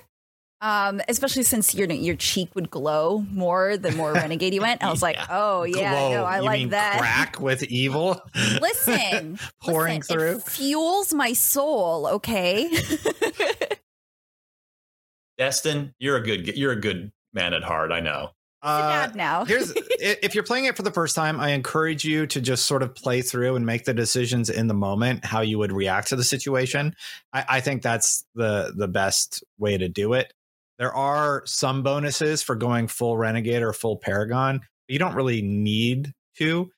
[0.63, 4.83] Um, especially since your your cheek would glow more the more renegade you went.
[4.83, 6.11] I was like, oh yeah, glow.
[6.11, 6.99] no, I you like that.
[6.99, 8.21] Crack with evil.
[8.61, 12.05] Listen, pouring listen, through, fuels my soul.
[12.05, 12.69] Okay.
[15.39, 17.91] Destin, you're a good you're a good man at heart.
[17.91, 18.29] I know.
[18.63, 19.43] Uh, now.
[19.47, 22.83] here's if you're playing it for the first time, I encourage you to just sort
[22.83, 26.15] of play through and make the decisions in the moment how you would react to
[26.15, 26.95] the situation.
[27.33, 30.33] I, I think that's the the best way to do it.
[30.77, 34.59] There are some bonuses for going full renegade or full paragon.
[34.59, 36.71] But you don't really need to.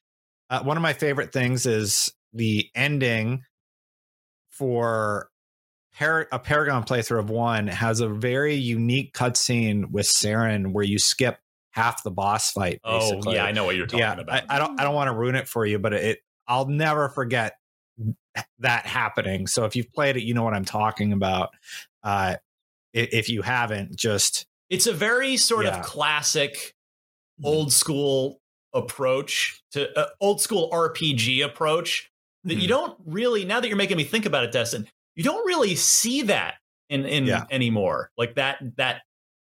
[0.50, 3.44] Uh, one of my favorite things is the ending
[4.50, 5.30] for
[5.98, 10.98] Par- a Paragon playthrough of one has a very unique cutscene with Saren where you
[10.98, 11.38] skip
[11.74, 12.80] half the boss fight.
[12.84, 13.34] Basically.
[13.34, 14.44] Oh yeah, I know what you're talking yeah, about.
[14.50, 17.10] I, I don't I don't want to ruin it for you, but it I'll never
[17.10, 17.54] forget
[18.60, 19.48] that happening.
[19.48, 21.50] So if you've played it, you know what I'm talking about.
[22.04, 22.36] Uh,
[22.94, 25.80] if you haven't, just it's a very sort yeah.
[25.80, 26.54] of classic,
[27.40, 27.48] mm-hmm.
[27.48, 28.40] old school
[28.74, 32.12] approach to uh, old school RPG approach
[32.44, 32.62] that mm-hmm.
[32.62, 33.46] you don't really.
[33.46, 36.56] Now that you're making me think about it, Destin, you don't really see that
[36.90, 37.46] in in yeah.
[37.50, 38.12] anymore.
[38.18, 39.02] Like that that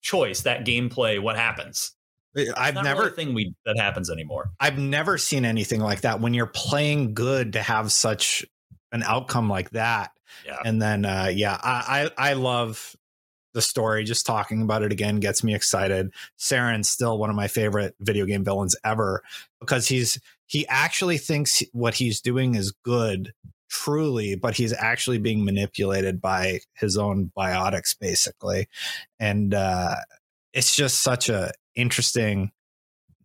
[0.01, 1.95] choice, that gameplay, what happens.
[2.55, 4.51] I've never really thing we that happens anymore.
[4.59, 6.19] I've never seen anything like that.
[6.19, 8.45] When you're playing good to have such
[8.91, 10.11] an outcome like that.
[10.45, 10.57] Yeah.
[10.65, 12.95] And then uh yeah, I I, I love
[13.53, 14.03] the story.
[14.03, 16.11] Just talking about it again gets me excited.
[16.39, 19.21] Saren's still one of my favorite video game villains ever
[19.59, 23.33] because he's he actually thinks what he's doing is good
[23.69, 28.67] truly, but he's actually being manipulated by his own biotics basically.
[29.19, 29.95] And uh
[30.53, 32.51] it's just such a interesting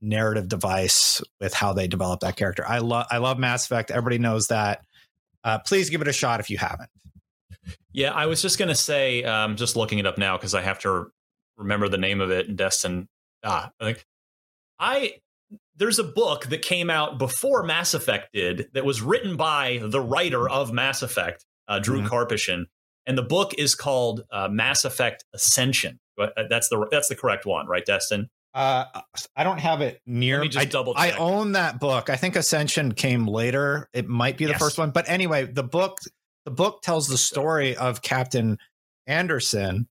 [0.01, 2.65] narrative device with how they develop that character.
[2.67, 3.91] I love I love Mass Effect.
[3.91, 4.83] Everybody knows that.
[5.45, 6.91] Uh, please give it a shot if you haven't.
[7.93, 10.63] Yeah, I was just going to say, um, just looking it up now because I
[10.63, 11.11] have to
[11.57, 12.55] remember the name of it.
[12.57, 13.09] Destin,
[13.45, 14.05] ah, I think
[14.79, 15.15] I
[15.77, 20.01] there's a book that came out before Mass Effect did that was written by the
[20.01, 22.13] writer of Mass Effect, uh, Drew mm-hmm.
[22.13, 22.65] Karpyshyn,
[23.07, 25.99] and the book is called uh, Mass Effect Ascension.
[26.21, 28.29] Uh, that's the that's the correct one, right, Destin?
[28.59, 29.03] Uh,
[29.37, 30.41] I don't have it near.
[30.41, 30.93] Me just I, double.
[30.97, 32.11] I own that book.
[32.11, 33.89] I think Ascension came later.
[33.93, 34.61] It might be the yes.
[34.61, 35.99] first one, but anyway, the book
[36.45, 38.59] the book tells the story of Captain
[39.07, 39.87] Anderson.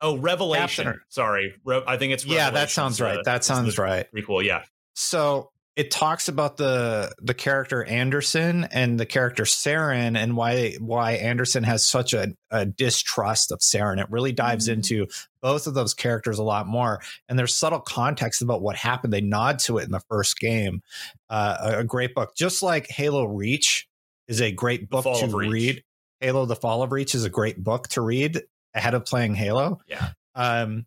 [0.00, 0.84] Oh, Revelation.
[0.84, 2.44] Captain, Sorry, Re- I think it's Revelation.
[2.44, 2.50] yeah.
[2.60, 3.18] That sounds right.
[3.24, 4.06] That sounds right.
[4.14, 4.64] Prequel, yeah.
[4.94, 11.12] So it talks about the the character Anderson and the character Saren and why why
[11.12, 14.00] Anderson has such a, a distrust of Saren.
[14.00, 14.74] It really dives mm-hmm.
[14.74, 15.06] into
[15.40, 19.12] both of those characters a lot more, and there's subtle context about what happened.
[19.12, 20.82] They nod to it in the first game.
[21.30, 23.88] Uh, a, a, great book, just like Halo Reach
[24.28, 25.82] is a great book to read.
[26.20, 28.42] Halo: The Fall of Reach is a great book to read
[28.74, 29.80] ahead of playing Halo.
[29.86, 30.10] Yeah.
[30.34, 30.86] Um,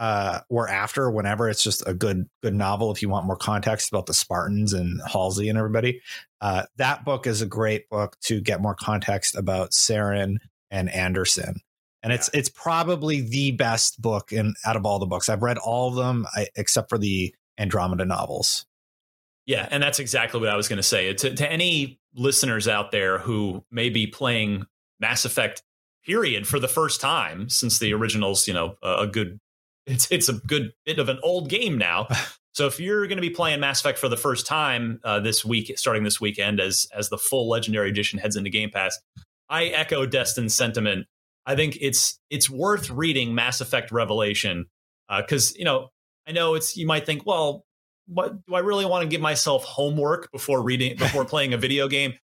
[0.00, 2.90] uh, or after, whenever it's just a good good novel.
[2.90, 6.00] If you want more context about the Spartans and Halsey and everybody,
[6.40, 10.38] uh, that book is a great book to get more context about Saren
[10.70, 11.60] and Anderson.
[12.02, 12.40] And it's yeah.
[12.40, 15.58] it's probably the best book in out of all the books I've read.
[15.58, 18.64] All of them I, except for the Andromeda novels.
[19.44, 21.12] Yeah, and that's exactly what I was going to say.
[21.12, 24.64] To, to any listeners out there who may be playing
[24.98, 25.62] Mass Effect
[26.06, 29.40] period for the first time since the originals, you know, a, a good
[29.90, 32.08] it's it's a good bit of an old game now.
[32.52, 35.44] so if you're going to be playing Mass Effect for the first time uh, this
[35.44, 38.98] week, starting this weekend as as the full Legendary Edition heads into Game Pass,
[39.48, 41.06] I echo Destin's sentiment.
[41.46, 44.66] I think it's it's worth reading Mass Effect Revelation
[45.08, 45.88] because uh, you know
[46.26, 47.64] I know it's you might think well
[48.06, 51.88] what do I really want to give myself homework before reading before playing a video
[51.88, 52.14] game?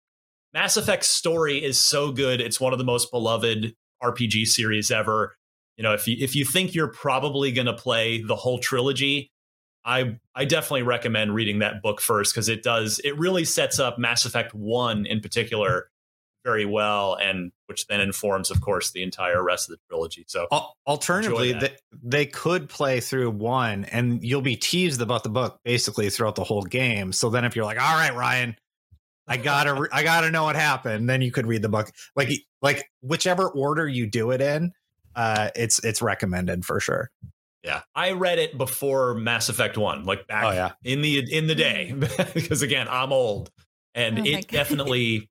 [0.52, 2.40] Mass Effect's story is so good.
[2.40, 5.37] It's one of the most beloved RPG series ever.
[5.76, 9.30] You know, if you if you think you're probably going to play the whole trilogy,
[9.84, 13.98] I I definitely recommend reading that book first because it does it really sets up
[13.98, 15.88] Mass Effect 1 in particular
[16.44, 20.24] very well and which then informs of course the entire rest of the trilogy.
[20.28, 20.46] So
[20.86, 26.08] alternatively they, they could play through one and you'll be teased about the book basically
[26.08, 27.12] throughout the whole game.
[27.12, 28.56] So then if you're like all right ryan
[29.28, 31.90] i gotta i gotta know what happened then you could read the book.
[32.14, 32.31] Like
[32.62, 34.72] like whichever order you do it in
[35.17, 37.10] uh it's it's recommended for sure
[37.67, 40.73] yeah, I read it before Mass Effect One, like back oh, yeah.
[40.85, 41.92] in the in the day,
[42.35, 43.50] because again, I'm old,
[43.92, 45.29] and oh it definitely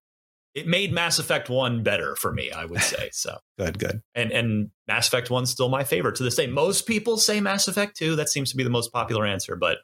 [0.53, 2.51] it made Mass Effect One better for me.
[2.51, 3.37] I would say so.
[3.57, 4.01] good, good.
[4.15, 6.47] And and Mass Effect One's still my favorite to this day.
[6.47, 8.17] Most people say Mass Effect Two.
[8.17, 9.77] That seems to be the most popular answer, but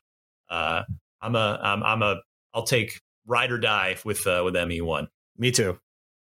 [0.50, 0.84] uh,
[1.22, 2.18] I'm a I'm, I'm a
[2.54, 5.08] I'll take ride or die with uh, with ME one.
[5.38, 5.80] Me too.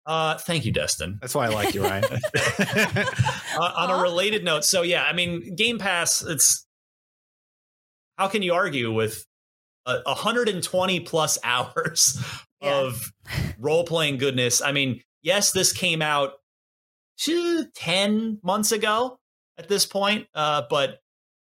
[0.10, 1.20] Uh, thank you, Destin.
[1.22, 2.04] That's why I like you, Ryan.
[2.36, 6.24] uh, on a related note, so yeah, I mean, Game Pass.
[6.24, 6.66] It's
[8.18, 9.24] how can you argue with
[9.86, 12.20] uh, 120 plus hours
[12.60, 12.80] yeah.
[12.80, 13.14] of
[13.60, 14.64] role playing goodness?
[14.64, 16.32] I mean, yes, this came out
[17.20, 19.20] two, 10 months ago
[19.60, 21.02] at this point, uh, but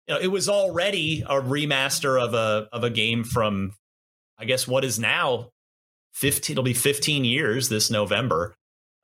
[0.07, 3.73] you know, it was already a remaster of a of a game from,
[4.39, 5.49] I guess, what is now
[6.15, 8.55] 15 it'll be 15 years this November.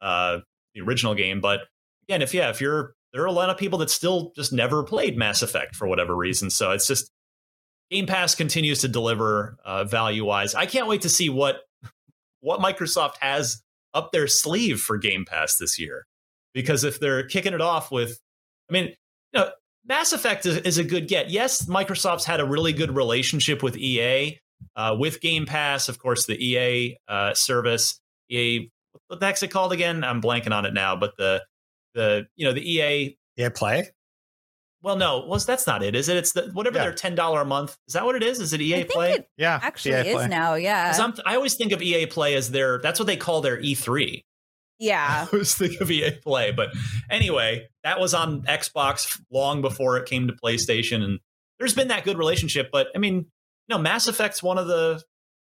[0.02, 0.40] Uh
[0.74, 1.62] the original game, but
[2.08, 4.84] again, if yeah, if you're there are a lot of people that still just never
[4.84, 6.50] played Mass Effect for whatever reason.
[6.50, 7.12] So it's just
[7.90, 10.56] Game Pass continues to deliver uh, value wise.
[10.56, 11.62] I can't wait to see what
[12.42, 13.62] what Microsoft has
[13.94, 16.06] up their sleeve for Game Pass this year.
[16.54, 18.20] Because if they're kicking it off with,
[18.70, 18.96] I mean, you
[19.40, 19.52] know,
[19.86, 21.30] Mass Effect is, is a good get.
[21.30, 24.38] Yes, Microsoft's had a really good relationship with EA,
[24.76, 28.00] uh, with Game Pass, of course, the EA uh, service.
[28.30, 28.70] EA,
[29.08, 30.04] what the heck's it called again?
[30.04, 31.44] I'm blanking on it now, but the
[31.94, 33.90] the you know the EA EA Play.
[34.84, 36.18] Well, no, well that's not it, is it?
[36.18, 36.86] It's the whatever yeah.
[36.86, 37.78] their ten dollar a month.
[37.88, 38.40] Is that what it is?
[38.40, 39.14] Is it EA Play?
[39.14, 40.28] It yeah, actually EA is Play.
[40.28, 40.56] now.
[40.56, 42.80] Yeah, i always think of EA Play as their.
[42.80, 44.24] That's what they call their E3.
[44.80, 45.06] Yeah.
[45.32, 46.70] I always think of EA Play, but
[47.10, 51.20] anyway, that was on Xbox long before it came to PlayStation, and
[51.60, 52.70] there's been that good relationship.
[52.72, 53.28] But I mean,
[53.72, 55.02] know, Mass Effect's one of the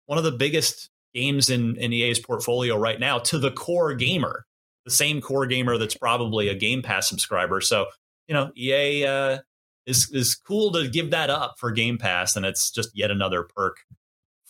[0.06, 4.44] one of the biggest games in, in EA's portfolio right now to the core gamer,
[4.84, 7.60] the same core gamer that's probably a Game Pass subscriber.
[7.60, 7.86] So,
[8.26, 9.38] you know, EA uh,
[9.86, 13.44] is is cool to give that up for Game Pass, and it's just yet another
[13.44, 13.78] perk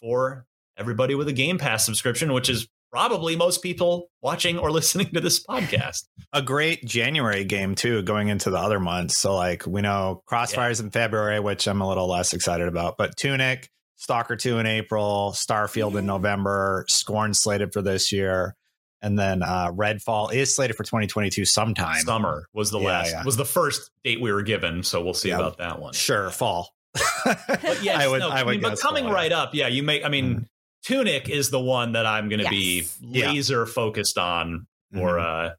[0.00, 0.46] for
[0.76, 5.20] everybody with a Game Pass subscription, which is probably most people watching or listening to
[5.20, 6.04] this podcast.
[6.32, 9.16] A great January game too, going into the other months.
[9.16, 10.84] So like we know Crossfire X yeah.
[10.86, 15.32] in February, which I'm a little less excited about, but Tunic, Stalker 2 in April,
[15.34, 18.54] Starfield in November, Scorn slated for this year.
[19.02, 22.00] And then uh, Redfall is slated for 2022 sometime.
[22.00, 23.24] Summer was the yeah, last, yeah.
[23.24, 24.84] was the first date we were given.
[24.84, 25.94] So we'll see about that one.
[25.94, 26.70] Sure, fall.
[26.94, 29.66] but yes, I would, no, I would I mean, but coming fall, right up, yeah,
[29.66, 30.04] you make.
[30.04, 30.46] I mean, mm.
[30.84, 32.98] Tunic is the one that I'm going to yes.
[33.00, 33.72] be laser yeah.
[33.72, 35.46] focused on for mm-hmm.
[35.46, 35.50] uh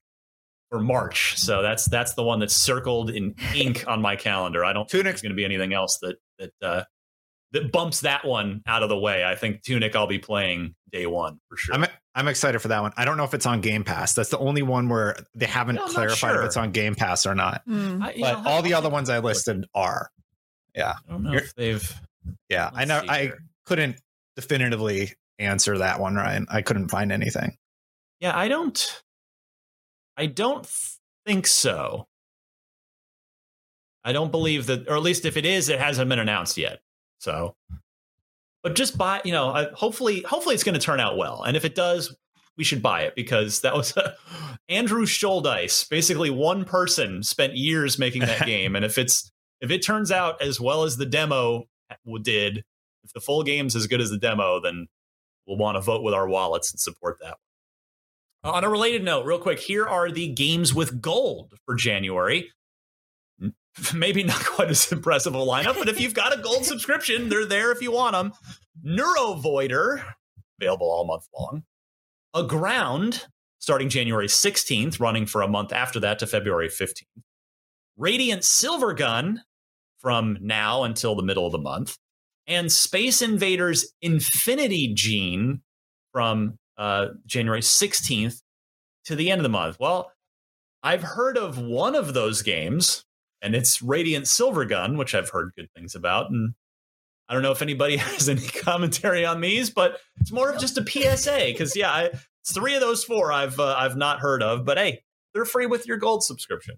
[0.70, 1.38] for March.
[1.38, 4.64] So that's that's the one that's circled in ink on my calendar.
[4.64, 6.84] I don't Tunic's going to be anything else that that uh
[7.52, 9.26] that bumps that one out of the way.
[9.26, 11.76] I think Tunic I'll be playing day one for sure.
[11.76, 12.94] I'm I'm excited for that one.
[12.96, 14.14] I don't know if it's on Game Pass.
[14.14, 16.42] That's the only one where they haven't no, clarified sure.
[16.42, 17.62] if it's on Game Pass or not.
[17.68, 18.02] Mm.
[18.04, 20.10] I, but know, all the other ones I listed are.
[20.76, 20.94] Yeah.
[21.08, 22.02] I don't know You're, if they've
[22.50, 23.32] Yeah, I know I
[23.66, 23.98] couldn't
[24.36, 26.48] definitively answer that one, Ryan.
[26.50, 27.58] I couldn't find anything.
[28.20, 29.02] Yeah, I don't.
[30.18, 30.68] I don't
[31.26, 32.08] think so.
[34.04, 36.80] I don't believe that, or at least if it is, it hasn't been announced yet.
[37.20, 37.56] So,
[38.64, 39.22] but just buy.
[39.26, 41.44] You know, I, hopefully, hopefully it's going to turn out well.
[41.44, 42.16] And if it does,
[42.58, 44.16] we should buy it because that was a,
[44.70, 45.90] Andrew Shouldice.
[45.90, 50.42] Basically, one person spent years making that game, and if it's if it turns out
[50.42, 51.64] as well as the demo
[52.22, 52.64] did,
[53.16, 54.88] the full game's as good as the demo, then
[55.48, 57.38] we'll want to vote with our wallets and support that.
[58.44, 62.52] On a related note, real quick, here are the games with gold for January.
[63.94, 67.46] Maybe not quite as impressive a lineup, but if you've got a gold subscription, they're
[67.46, 68.34] there if you want them.
[68.86, 70.04] Neurovoider,
[70.62, 71.64] available all month long.
[72.36, 73.26] Aground,
[73.58, 77.24] starting January 16th, running for a month after that to February 15th.
[77.98, 79.38] Radiant Silvergun
[80.00, 81.98] from now until the middle of the month
[82.48, 85.62] and Space Invaders Infinity Gene
[86.12, 88.42] from uh, January 16th
[89.06, 89.80] to the end of the month.
[89.80, 90.12] Well,
[90.84, 93.06] I've heard of one of those games,
[93.42, 96.30] and it's Radiant Silvergun, which I've heard good things about.
[96.30, 96.54] And
[97.28, 100.78] I don't know if anybody has any commentary on these, but it's more of just
[100.78, 102.10] a PSA because yeah, I,
[102.48, 104.64] three of those four I've uh, I've not heard of.
[104.66, 105.02] But hey,
[105.34, 106.78] they're free with your gold subscription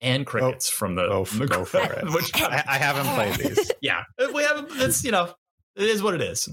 [0.00, 2.04] and crickets oh, from the, go, from the go for it.
[2.12, 3.70] Which I, I, haven't played these.
[3.80, 4.02] yeah,
[4.34, 4.66] we have.
[4.76, 5.32] It's you know,
[5.76, 6.48] it is what it is.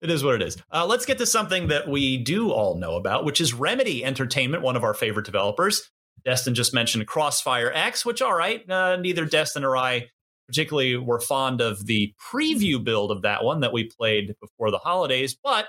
[0.00, 0.56] It is what it is.
[0.72, 4.62] Uh, let's get to something that we do all know about, which is Remedy Entertainment,
[4.62, 5.90] one of our favorite developers.
[6.24, 10.08] Destin just mentioned Crossfire X, which all right, uh, neither Destin or I
[10.46, 14.78] particularly were fond of the preview build of that one that we played before the
[14.78, 15.66] holidays, but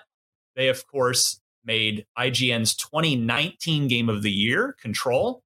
[0.56, 5.44] they of course made IGN's 2019 game of the year, Control,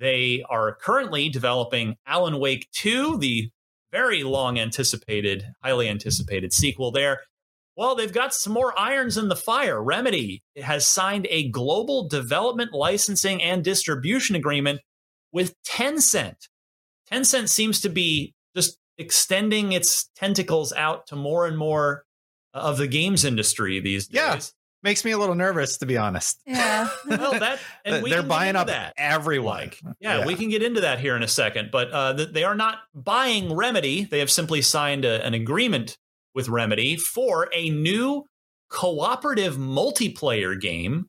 [0.00, 3.50] they are currently developing Alan Wake 2, the
[3.92, 7.20] very long anticipated, highly anticipated sequel there.
[7.76, 9.82] Well, they've got some more irons in the fire.
[9.82, 14.80] Remedy has signed a global development, licensing, and distribution agreement
[15.32, 16.48] with Tencent.
[17.10, 22.04] Tencent seems to be just extending its tentacles out to more and more
[22.54, 24.16] uh, of the games industry these days.
[24.16, 24.40] Yeah.
[24.82, 26.40] Makes me a little nervous, to be honest.
[26.46, 26.88] Yeah.
[27.06, 28.94] well, that and they're buying up that.
[28.96, 29.58] everyone.
[29.58, 31.70] Like, yeah, yeah, we can get into that here in a second.
[31.70, 34.04] But uh, they are not buying Remedy.
[34.04, 35.98] They have simply signed a, an agreement
[36.34, 38.24] with Remedy for a new
[38.70, 41.06] cooperative multiplayer game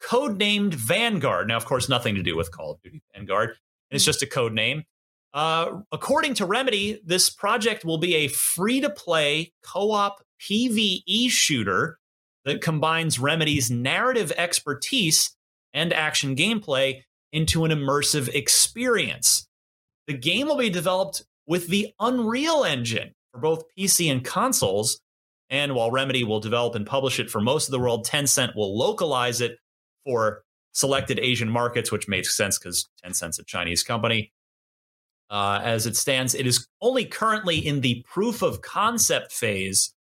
[0.00, 1.48] codenamed Vanguard.
[1.48, 3.50] Now, of course, nothing to do with Call of Duty Vanguard.
[3.90, 4.84] And It's just a code name.
[5.34, 11.30] Uh, according to Remedy, this project will be a free to play co op PvE
[11.30, 11.98] shooter
[12.48, 15.36] that combines Remedy's narrative expertise
[15.72, 19.46] and action gameplay into an immersive experience.
[20.06, 25.00] The game will be developed with the Unreal Engine for both PC and consoles.
[25.50, 28.76] And while Remedy will develop and publish it for most of the world, Tencent will
[28.76, 29.58] localize it
[30.04, 30.42] for
[30.72, 34.32] selected Asian markets, which makes sense because Tencent's a Chinese company.
[35.30, 39.92] Uh, as it stands, it is only currently in the proof of concept phase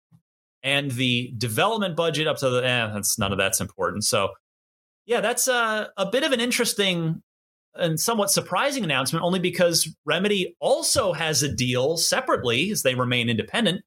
[0.64, 4.04] and the development budget up to the eh, that's none of that's important.
[4.04, 4.30] So
[5.06, 7.22] yeah, that's a, a bit of an interesting
[7.76, 13.30] and somewhat surprising announcement, only because Remedy also has a deal separately as they remain
[13.30, 13.82] independent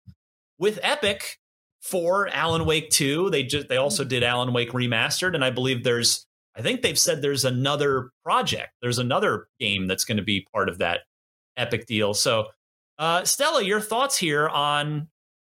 [0.59, 1.39] with Epic
[1.83, 3.31] for Alan Wake 2.
[3.31, 6.99] They just they also did Alan Wake remastered, and I believe there's I think they've
[6.99, 8.71] said there's another project.
[8.83, 11.01] There's another game that's going to be part of that
[11.57, 12.15] Epic deal.
[12.15, 12.47] So
[12.99, 15.09] uh, Stella, your thoughts here on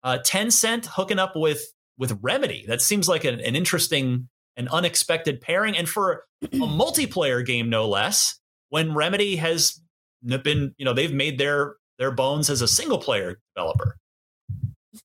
[0.06, 2.64] uh, Tencent hooking up with with Remedy.
[2.68, 7.88] That seems like an, an interesting and unexpected pairing, and for a multiplayer game, no
[7.88, 8.38] less.
[8.70, 9.80] When Remedy has
[10.22, 13.96] been, you know, they've made their their bones as a single player developer.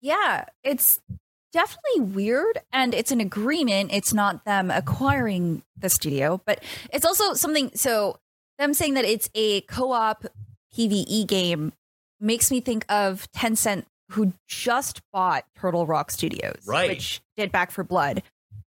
[0.01, 0.99] Yeah, it's
[1.51, 7.33] definitely weird and it's an agreement it's not them acquiring the studio but it's also
[7.33, 8.17] something so
[8.57, 10.25] them saying that it's a co-op
[10.73, 11.73] pve game
[12.21, 16.89] makes me think of tencent who just bought Turtle Rock Studios, right.
[16.89, 18.23] which did Back 4 Blood.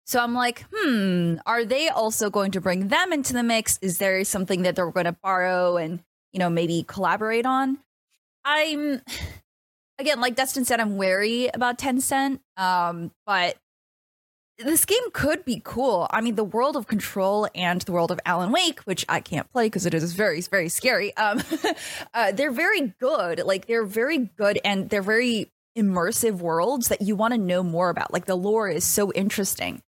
[0.07, 3.79] So I'm like, hmm, are they also going to bring them into the mix?
[3.83, 6.01] Is there something that they're going to borrow and,
[6.33, 7.79] you know, maybe collaborate on?
[8.45, 9.03] I'm
[9.99, 12.41] again, like Dustin said, I'm wary about Tencent.
[12.57, 13.57] Um, but
[14.59, 16.09] this game could be cool.
[16.11, 19.51] I mean, the world of Control and the world of Alan Wake, which I can't
[19.53, 21.17] play because it is very, very scary.
[21.17, 21.43] Um,
[22.15, 23.41] uh, they're very good.
[23.45, 27.89] Like they're very good, and they're very immersive worlds that you want to know more
[27.89, 28.13] about.
[28.13, 29.81] Like the lore is so interesting.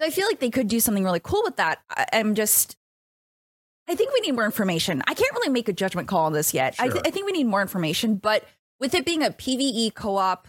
[0.00, 1.80] So I feel like they could do something really cool with that.
[1.90, 2.76] I, am just.
[3.88, 5.02] I think we need more information.
[5.08, 6.76] I can't really make a judgment call on this yet.
[6.76, 6.86] Sure.
[6.86, 8.44] I, th- I think we need more information, but
[8.78, 10.46] with it being a PVE co-op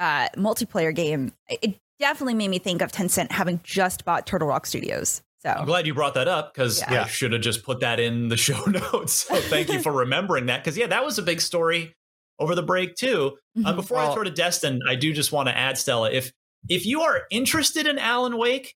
[0.00, 4.66] uh, multiplayer game, it definitely made me think of Tencent having just bought Turtle Rock
[4.66, 5.22] Studios.
[5.38, 7.04] So I'm glad you brought that up because yeah.
[7.04, 9.12] I should have just put that in the show notes.
[9.12, 11.94] So thank you for remembering that because yeah, that was a big story
[12.38, 13.36] over the break too.
[13.56, 13.66] Mm-hmm.
[13.66, 16.32] Uh, before well, I throw to Destin, I do just want to add Stella if
[16.68, 18.74] if you are interested in Alan Wake,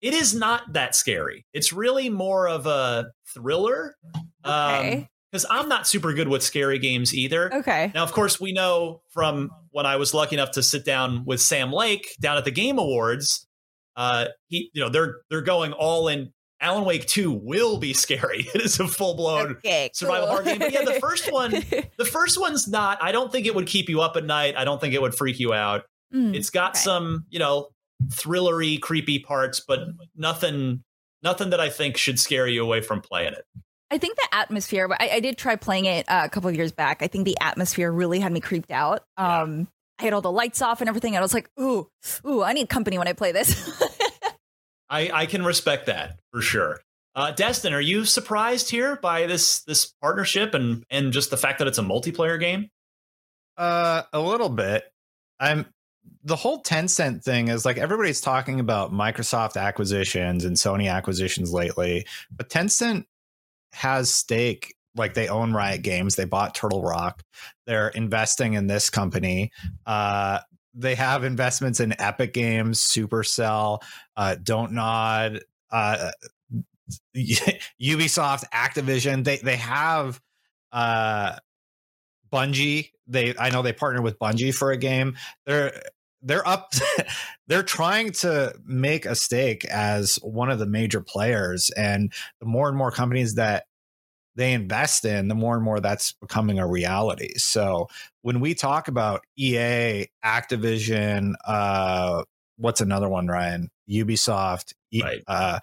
[0.00, 1.46] it is not that scary.
[1.52, 3.94] It's really more of a thriller.
[4.44, 4.98] Okay.
[4.98, 7.52] Um, because I'm not super good with scary games either.
[7.52, 7.90] Okay.
[7.92, 11.40] Now, of course, we know from when I was lucky enough to sit down with
[11.40, 13.44] Sam Lake down at the Game Awards,
[13.96, 16.32] uh, he, you know, they're they're going all in.
[16.60, 18.46] Alan Wake Two will be scary.
[18.54, 20.36] It is a full blown okay, survival cool.
[20.36, 20.60] horror game.
[20.60, 21.50] But yeah, the first one,
[21.98, 23.02] the first one's not.
[23.02, 24.54] I don't think it would keep you up at night.
[24.56, 25.82] I don't think it would freak you out.
[26.14, 26.78] Mm, it's got okay.
[26.78, 27.70] some, you know,
[28.06, 29.80] thrillery, creepy parts, but
[30.16, 30.84] nothing,
[31.24, 33.44] nothing that I think should scare you away from playing it.
[33.90, 34.88] I think the atmosphere.
[34.98, 37.02] I, I did try playing it uh, a couple of years back.
[37.02, 39.04] I think the atmosphere really had me creeped out.
[39.16, 39.64] Um, yeah.
[40.00, 41.88] I had all the lights off and everything, and I was like, "Ooh,
[42.26, 43.70] ooh, I need company when I play this."
[44.90, 46.80] I, I can respect that for sure.
[47.14, 51.58] Uh, Destin, are you surprised here by this this partnership and and just the fact
[51.60, 52.70] that it's a multiplayer game?
[53.56, 54.84] Uh, a little bit.
[55.38, 55.66] I'm
[56.24, 62.06] the whole Tencent thing is like everybody's talking about Microsoft acquisitions and Sony acquisitions lately,
[62.36, 63.04] but Tencent
[63.74, 66.16] has stake like they own Riot Games.
[66.16, 67.22] They bought Turtle Rock.
[67.66, 69.50] They're investing in this company.
[69.86, 70.40] Uh,
[70.74, 73.80] they have investments in Epic Games, Supercell,
[74.16, 76.10] uh, Dontnod, uh,
[77.16, 79.24] Ubisoft, Activision.
[79.24, 80.20] They they have
[80.72, 81.36] uh,
[82.32, 82.90] Bungie.
[83.06, 85.16] They I know they partnered with Bungie for a game.
[85.46, 85.80] They're
[86.24, 86.72] they're up
[87.46, 92.68] they're trying to make a stake as one of the major players and the more
[92.68, 93.66] and more companies that
[94.36, 97.34] they invest in, the more and more that's becoming a reality.
[97.36, 97.88] So
[98.22, 102.24] when we talk about EA, Activision, uh,
[102.56, 103.70] what's another one, Ryan?
[103.88, 105.22] Ubisoft, right.
[105.28, 105.60] uh,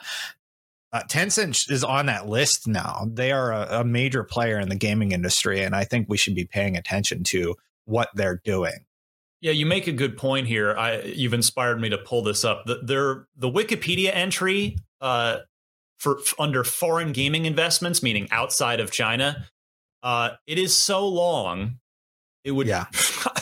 [0.94, 3.08] uh, Tencent is on that list now.
[3.12, 6.36] They are a, a major player in the gaming industry, and I think we should
[6.36, 7.56] be paying attention to
[7.86, 8.86] what they're doing.
[9.42, 10.76] Yeah, you make a good point here.
[10.78, 12.64] I, you've inspired me to pull this up.
[12.66, 15.40] The, there, the Wikipedia entry uh,
[15.98, 19.48] for under foreign gaming investments, meaning outside of China,
[20.04, 21.80] uh, it is so long.
[22.44, 22.68] It would.
[22.68, 22.86] Yeah.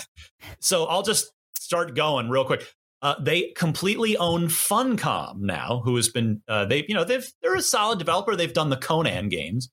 [0.59, 2.65] so I'll just start going real quick.
[3.01, 7.55] Uh, they completely own Funcom now, who has been uh, they you know they've they're
[7.55, 8.35] a solid developer.
[8.35, 9.69] They've done the Conan games.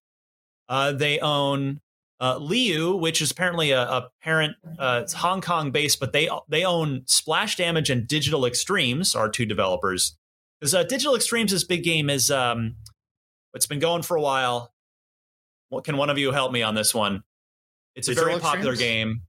[0.68, 1.80] Uh, they own
[2.20, 4.56] uh, Leyou, which is apparently a, a parent.
[4.78, 9.28] Uh, it's Hong Kong based, but they they own Splash Damage and Digital Extremes, are
[9.28, 10.16] two developers.
[10.60, 12.76] Because uh, Digital Extremes' this big game is um,
[13.54, 14.72] it's been going for a while.
[15.68, 17.22] What can one of you help me on this one?
[17.94, 18.54] It's Digital a very Extremes?
[18.54, 19.22] popular game.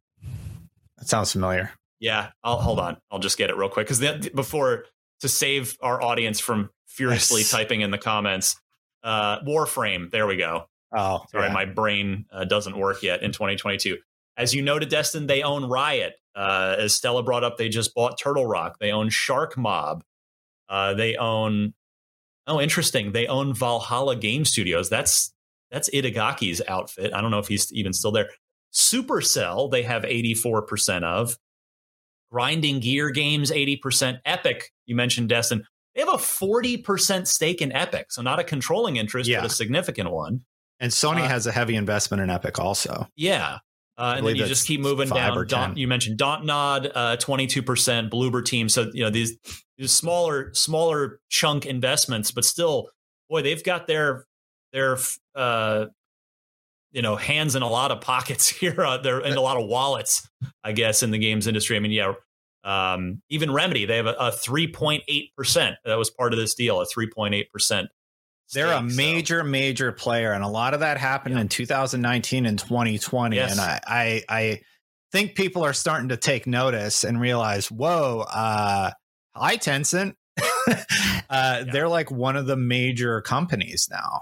[0.97, 1.71] That sounds familiar.
[1.99, 2.97] Yeah, I'll hold on.
[3.11, 4.85] I'll just get it real quick because before
[5.21, 7.51] to save our audience from furiously yes.
[7.51, 8.55] typing in the comments,
[9.03, 10.11] uh, Warframe.
[10.11, 10.69] There we go.
[10.95, 11.53] Oh, sorry, yeah.
[11.53, 13.97] my brain uh, doesn't work yet in 2022.
[14.37, 16.15] As you noted, Destin, they own Riot.
[16.35, 18.77] Uh, as Stella brought up, they just bought Turtle Rock.
[18.79, 20.01] They own Sharkmob.
[20.69, 21.73] Uh, they own.
[22.45, 23.11] Oh, interesting.
[23.11, 24.89] They own Valhalla Game Studios.
[24.89, 25.33] That's
[25.71, 27.13] that's Itagaki's outfit.
[27.13, 28.29] I don't know if he's even still there.
[28.73, 31.37] Supercell, they have 84% of.
[32.31, 34.19] Grinding Gear Games, 80%.
[34.25, 35.65] Epic, you mentioned Destin.
[35.95, 38.11] They have a 40% stake in Epic.
[38.11, 39.41] So not a controlling interest, yeah.
[39.41, 40.41] but a significant one.
[40.79, 43.07] And Sony uh, has a heavy investment in Epic also.
[43.15, 43.59] Yeah.
[43.97, 45.47] Uh, and then you just keep moving down.
[45.47, 48.69] Don, you mentioned Dontnod, uh, twenty-two percent, Bloober Team.
[48.69, 49.35] So you know these
[49.77, 52.89] these smaller smaller chunk investments, but still,
[53.27, 54.25] boy, they've got their
[54.71, 54.99] their
[55.33, 55.87] uh,
[56.91, 58.79] you know hands in a lot of pockets here.
[58.79, 60.29] Uh, they're in a lot of wallets,
[60.63, 61.75] I guess, in the games industry.
[61.75, 62.13] I mean, yeah,
[62.63, 65.77] um, even Remedy, they have a three point eight percent.
[65.85, 67.89] That was part of this deal, a three point eight percent.
[68.53, 69.45] They're a major, so.
[69.45, 71.41] major player, and a lot of that happened yeah.
[71.41, 73.35] in 2019 and 2020.
[73.35, 73.51] Yes.
[73.51, 74.61] And I, I, I
[75.11, 78.91] think people are starting to take notice and realize, whoa, uh,
[79.35, 80.15] hi Tencent.
[80.37, 80.73] uh,
[81.29, 81.63] yeah.
[81.71, 84.21] They're like one of the major companies now.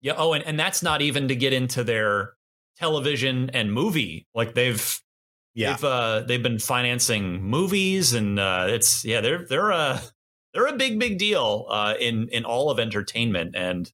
[0.00, 0.14] Yeah.
[0.16, 2.34] Oh, and, and that's not even to get into their
[2.78, 4.26] television and movie.
[4.34, 5.00] Like they've
[5.54, 10.00] yeah they've uh, they've been financing movies and uh, it's yeah they're they're uh
[10.54, 13.92] they're a big big deal uh, in in all of entertainment and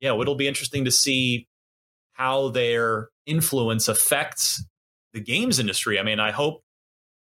[0.00, 1.46] yeah it'll be interesting to see
[2.12, 4.64] how their influence affects
[5.12, 5.98] the games industry.
[5.98, 6.62] I mean I hope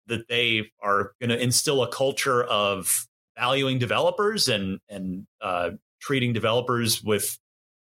[0.06, 3.06] that they are going to instill a culture of
[3.36, 5.70] valuing developers and and uh,
[6.00, 7.38] treating developers with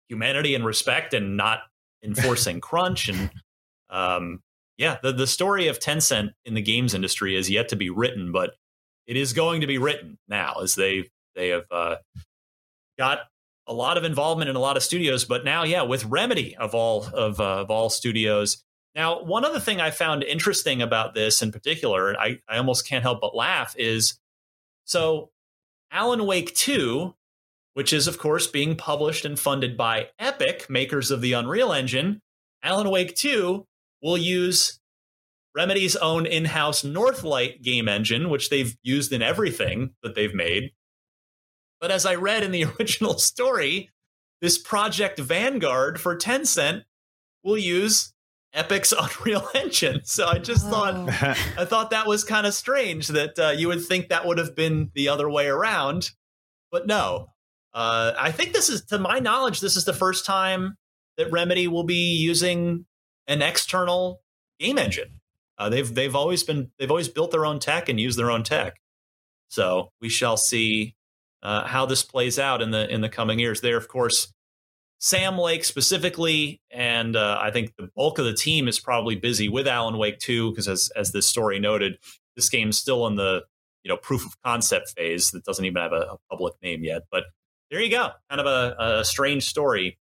[0.08, 1.60] humanity and respect and not
[2.04, 3.30] enforcing crunch and
[3.90, 4.42] um,
[4.78, 8.32] yeah the, the story of tencent in the games industry is yet to be written
[8.32, 8.56] but
[9.08, 11.96] it is going to be written now as they they have uh,
[12.98, 13.20] got
[13.68, 16.74] a lot of involvement in a lot of studios but now yeah with remedy of
[16.76, 18.64] all of, uh, of all studios.
[18.94, 23.04] Now one other thing i found interesting about this in particular I, I almost can't
[23.04, 24.20] help but laugh is
[24.84, 25.30] so
[25.92, 27.16] alan wake 2
[27.74, 32.22] which is, of course, being published and funded by Epic, makers of the Unreal Engine,
[32.64, 33.66] Alan Wake 2
[34.02, 34.80] will use
[35.56, 40.72] Remedy's own in house Northlight game engine, which they've used in everything that they've made.
[41.80, 43.90] But as I read in the original story,
[44.40, 46.84] this Project Vanguard for Tencent
[47.44, 48.14] will use
[48.54, 50.02] Epic's Unreal Engine.
[50.04, 50.70] So I just oh.
[50.70, 50.96] thought
[51.58, 54.56] I thought that was kind of strange that uh, you would think that would have
[54.56, 56.12] been the other way around,
[56.72, 57.28] but no.
[57.74, 60.76] Uh, I think this is, to my knowledge, this is the first time
[61.18, 62.86] that Remedy will be using
[63.28, 64.22] an external
[64.60, 65.21] game engine.
[65.62, 68.42] Uh, they've they've always been they've always built their own tech and used their own
[68.42, 68.82] tech.
[69.50, 70.96] So we shall see
[71.44, 73.62] uh, how this plays out in the in the coming years.
[73.62, 74.34] There, of course,
[74.98, 79.50] Sam Lake specifically, and uh, I think the bulk of the team is probably busy
[79.50, 82.00] with Alan Wake too, because as as this story noted,
[82.36, 83.44] this game's still in the
[83.84, 87.04] you know proof of concept phase that doesn't even have a, a public name yet.
[87.12, 87.26] But
[87.70, 88.10] there you go.
[88.32, 90.00] Kind of a, a strange story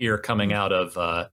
[0.00, 0.58] here coming mm-hmm.
[0.58, 1.28] out of uh,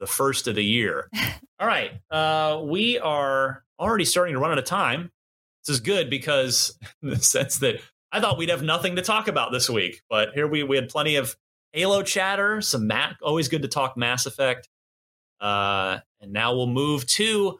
[0.00, 1.08] the first of the year.
[1.60, 1.92] All right.
[2.10, 5.10] Uh, we are already starting to run out of time.
[5.64, 7.76] This is good because, in the sense that
[8.12, 10.88] I thought we'd have nothing to talk about this week, but here we, we had
[10.88, 11.36] plenty of
[11.72, 14.68] Halo chatter, some Mac, always good to talk Mass Effect.
[15.40, 17.58] Uh, and now we'll move to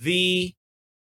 [0.00, 0.54] the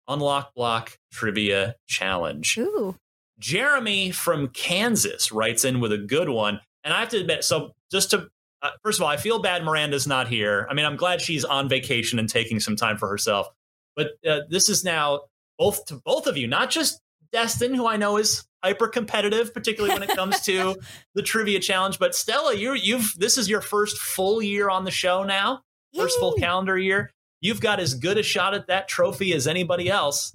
[0.07, 2.59] Unlock Block Trivia Challenge.
[2.59, 2.97] Ooh.
[3.39, 6.61] Jeremy from Kansas writes in with a good one.
[6.85, 8.29] And I have to admit, so just to
[8.65, 10.67] uh, first of all, I feel bad Miranda's not here.
[10.71, 13.49] I mean, I'm glad she's on vacation and taking some time for herself.
[13.95, 15.21] But uh, this is now
[15.59, 17.01] both to both of you, not just
[17.31, 20.77] Destin, who I know is hyper competitive, particularly when it comes to
[21.15, 21.99] the trivia challenge.
[21.99, 25.61] But Stella, you you've this is your first full year on the show now,
[25.95, 27.11] first full calendar year.
[27.43, 30.33] You've got as good a shot at that trophy as anybody else.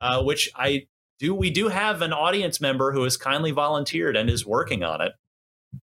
[0.00, 0.86] Uh, which I
[1.18, 1.34] do.
[1.34, 5.12] We do have an audience member who has kindly volunteered and is working on it.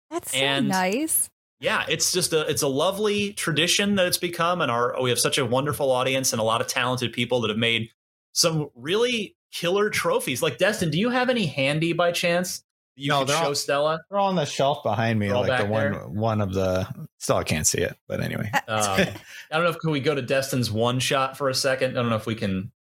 [0.10, 1.30] That's so nice.
[1.60, 5.20] Yeah, it's just a it's a lovely tradition that it's become, and our we have
[5.20, 7.90] such a wonderful audience and a lot of talented people that have made
[8.34, 10.42] some really killer trophies.
[10.44, 12.64] Like Destin, do you have any handy by chance?
[12.96, 14.02] You no, could show all, Stella.
[14.10, 16.08] They're on the shelf behind me, like the one there?
[16.08, 16.88] one of the.
[17.20, 18.50] Still, I can't see it, but anyway.
[18.54, 19.14] Um, I
[19.52, 21.92] don't know if can we go to Destin's one shot for a second.
[21.92, 22.72] I don't know if we can.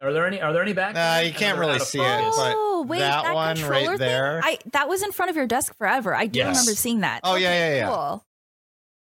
[0.00, 0.40] Are there any?
[0.40, 0.94] Are there any back?
[0.94, 2.04] Uh, you can't really see it.
[2.04, 4.40] Oh wait, that, that one right there.
[4.44, 6.14] I that was in front of your desk forever.
[6.14, 6.56] I do yes.
[6.56, 7.20] remember seeing that.
[7.24, 7.88] Oh okay, yeah, yeah, yeah.
[7.88, 8.24] Cool.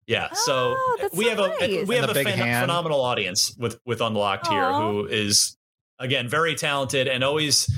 [0.07, 1.63] Yeah, so oh, we so have nice.
[1.63, 4.51] a we have a phen- phenomenal audience with with Unlocked Aww.
[4.51, 5.57] here, who is
[5.99, 7.69] again very talented and always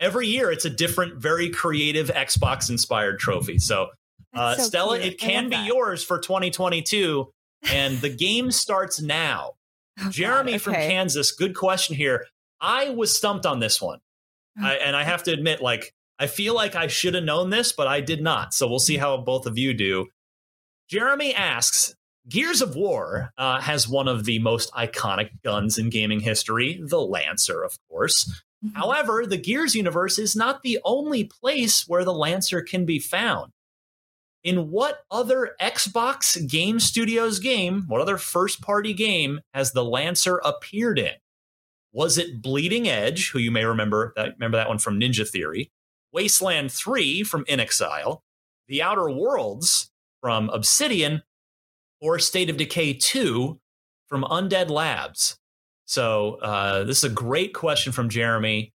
[0.00, 3.58] every year it's a different, very creative Xbox inspired trophy.
[3.58, 3.88] So,
[4.34, 5.14] uh, so Stella, cute.
[5.14, 5.66] it can be that.
[5.66, 7.30] yours for 2022,
[7.70, 9.52] and the game starts now.
[10.00, 10.58] Oh, Jeremy okay.
[10.58, 12.26] from Kansas, good question here.
[12.60, 13.98] I was stumped on this one,
[14.60, 17.72] I, and I have to admit, like I feel like I should have known this,
[17.72, 18.54] but I did not.
[18.54, 20.06] So we'll see how both of you do.
[20.88, 21.94] Jeremy asks,
[22.28, 27.00] Gears of War uh, has one of the most iconic guns in gaming history, the
[27.00, 28.42] Lancer, of course.
[28.64, 28.78] Mm-hmm.
[28.78, 33.52] However, the Gears universe is not the only place where the Lancer can be found.
[34.42, 40.40] In what other Xbox Game Studios game, what other first party game has the Lancer
[40.44, 41.14] appeared in?
[41.96, 45.72] Was it Bleeding Edge, who you may remember that remember that one from Ninja Theory,
[46.12, 48.20] Wasteland 3 from inXile,
[48.68, 49.90] The Outer Worlds
[50.20, 51.22] from Obsidian,
[52.02, 53.58] or State of Decay 2
[54.08, 55.38] from Undead Labs?
[55.86, 58.74] So uh, this is a great question from Jeremy.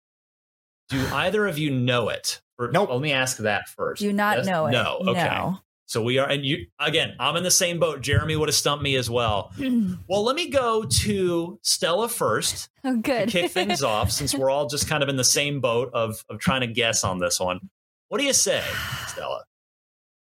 [0.88, 2.40] Do either of you know it?
[2.58, 2.88] Or, nope.
[2.88, 4.00] let me ask that first.
[4.00, 4.46] Do not yes?
[4.46, 4.70] know it.
[4.70, 4.98] No.
[5.08, 5.24] Okay.
[5.24, 5.58] No.
[5.90, 7.16] So we are, and you again.
[7.18, 8.00] I'm in the same boat.
[8.00, 9.50] Jeremy would have stumped me as well.
[9.58, 12.68] well, let me go to Stella first.
[12.84, 13.28] Oh, good.
[13.28, 16.24] To kick things off, since we're all just kind of in the same boat of
[16.30, 17.70] of trying to guess on this one.
[18.06, 18.62] What do you say,
[19.08, 19.42] Stella?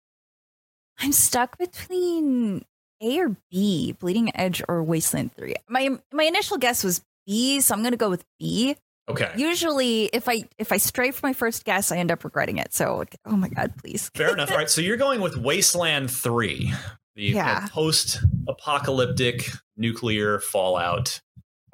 [1.01, 2.65] I'm stuck between
[2.99, 5.53] a or B, Bleeding Edge or Wasteland 3?
[5.69, 8.75] My my initial guess was B, so I'm going to go with B.
[9.09, 9.31] Okay.
[9.35, 12.73] Usually if I if I stray from my first guess, I end up regretting it.
[12.73, 14.09] So oh my god, please.
[14.13, 14.51] Fair enough.
[14.51, 16.71] All right, so you're going with Wasteland 3,
[17.15, 17.67] the yeah.
[17.71, 21.21] post-apocalyptic nuclear fallout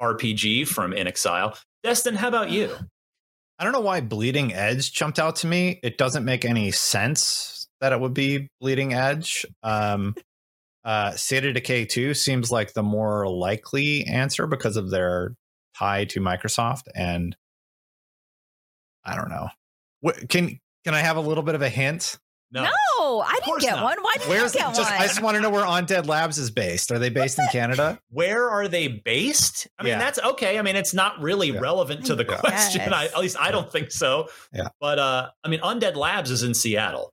[0.00, 1.58] RPG from inXile.
[1.82, 2.74] Destin, how about you?
[3.58, 5.80] I don't know why Bleeding Edge jumped out to me.
[5.82, 9.46] It doesn't make any sense that it would be Bleeding Edge.
[9.62, 10.14] Um,
[10.84, 15.34] uh, State of Decay 2 seems like the more likely answer because of their
[15.78, 16.84] tie to Microsoft.
[16.94, 17.36] And
[19.04, 19.48] I don't know.
[20.00, 22.18] What, can can I have a little bit of a hint?
[22.52, 23.84] No, no I didn't get not.
[23.84, 23.98] one.
[24.02, 25.00] Why did Where's, you get just, one?
[25.00, 26.92] I just want to know where Undead Labs is based.
[26.92, 27.98] Are they based in Canada?
[28.10, 29.66] Where are they based?
[29.78, 29.98] I mean, yeah.
[29.98, 30.58] that's okay.
[30.58, 31.60] I mean, it's not really yeah.
[31.60, 32.38] relevant to the yeah.
[32.38, 32.92] question.
[32.92, 34.28] I, at least I don't think so.
[34.52, 34.68] Yeah.
[34.80, 37.12] But uh, I mean, Undead Labs is in Seattle.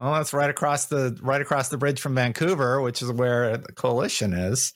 [0.00, 3.72] Well, that's right across the right across the bridge from Vancouver, which is where the
[3.72, 4.72] coalition is.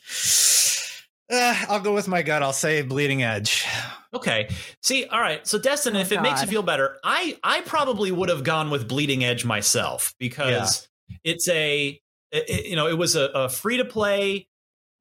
[1.33, 2.43] Uh, I'll go with my gut.
[2.43, 3.67] I'll say Bleeding Edge.
[4.15, 4.51] Okay.
[4.83, 5.47] See, all right.
[5.47, 6.19] So, Destin, oh, if God.
[6.19, 10.15] it makes you feel better, I I probably would have gone with Bleeding Edge myself
[10.19, 11.17] because yeah.
[11.25, 11.99] it's a
[12.31, 14.47] it, you know it was a, a free to play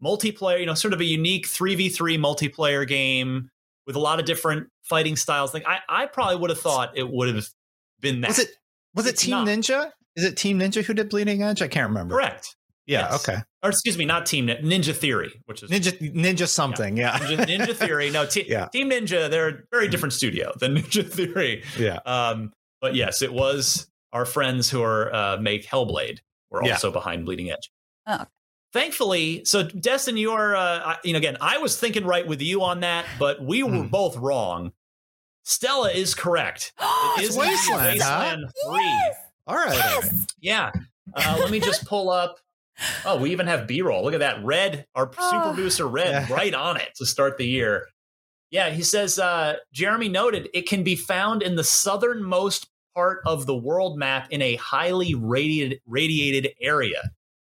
[0.02, 3.50] multiplayer, you know, sort of a unique three v three multiplayer game
[3.86, 5.54] with a lot of different fighting styles.
[5.54, 7.46] Like I I probably would have thought it would have
[8.00, 8.30] been that.
[8.30, 8.50] Was it
[8.96, 9.48] was it Team not.
[9.48, 9.92] Ninja?
[10.16, 11.62] Is it Team Ninja who did Bleeding Edge?
[11.62, 12.16] I can't remember.
[12.16, 12.56] Correct.
[12.86, 13.10] Yeah.
[13.12, 13.28] Yes.
[13.28, 13.42] Okay.
[13.64, 16.98] Or excuse me, not Team Ninja Theory, which is Ninja Ninja something.
[16.98, 17.20] Yeah.
[17.22, 17.38] yeah.
[17.38, 18.10] Ninja, Ninja, Theory.
[18.10, 18.68] No, te- yeah.
[18.68, 19.30] Team Ninja.
[19.30, 21.64] They're a very different studio than Ninja Theory.
[21.78, 22.00] Yeah.
[22.06, 22.54] Um.
[22.82, 26.94] But yes, it was our friends who are uh, make Hellblade were also yeah.
[26.94, 27.72] behind Bleeding Edge.
[28.08, 28.26] Oh.
[28.74, 32.64] Thankfully, so Destin, you are, uh, you know, again, I was thinking right with you
[32.64, 33.92] on that, but we were mm.
[33.92, 34.72] both wrong.
[35.44, 36.72] Stella is correct.
[37.18, 38.72] it is Wasteland, Wasteland huh?
[38.72, 38.84] 3.
[38.84, 39.16] Yes!
[39.48, 39.76] All right.
[39.76, 40.28] Yes.
[40.40, 40.72] Yeah.
[41.14, 42.38] Uh, let me just pull up.
[43.06, 44.04] Oh, we even have B roll.
[44.04, 44.44] Look at that.
[44.44, 45.30] Red, our oh.
[45.32, 46.34] super booster red, yeah.
[46.34, 47.88] right on it to start the year.
[48.50, 53.46] Yeah, he says, uh, Jeremy noted it can be found in the southernmost part of
[53.46, 57.02] the world map in a highly radiated, radiated area.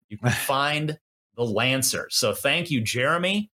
[0.09, 0.99] You can find
[1.37, 2.09] the Lancer.
[2.11, 3.51] So thank you, Jeremy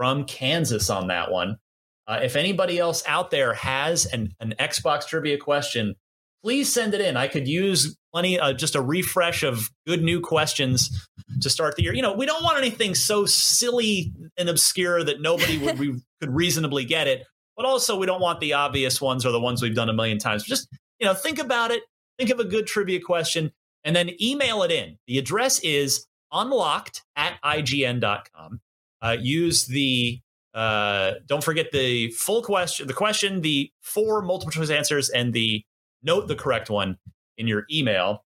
[0.00, 1.58] from Kansas on that one.
[2.06, 5.94] Uh, if anybody else out there has an, an Xbox trivia question,
[6.42, 7.16] please send it in.
[7.16, 11.08] I could use plenty, uh, just a refresh of good new questions
[11.40, 11.94] to start the year.
[11.94, 16.34] You know, we don't want anything so silly and obscure that nobody would we could
[16.34, 17.26] reasonably get it,
[17.56, 20.18] but also we don't want the obvious ones or the ones we've done a million
[20.18, 20.44] times.
[20.44, 20.68] Just
[20.98, 21.82] you know, think about it.
[22.18, 23.52] Think of a good trivia question
[23.84, 24.98] and then email it in.
[25.06, 28.60] The address is unlocked at ign.com.
[29.02, 30.20] Uh, use the
[30.52, 35.64] uh, don't forget the full question, the question, the four multiple choice answers, and the
[36.02, 36.98] note the correct one
[37.36, 38.24] in your email.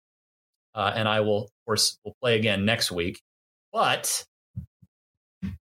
[0.74, 3.22] Uh, and I will, of course, we'll play again next week.
[3.72, 4.24] But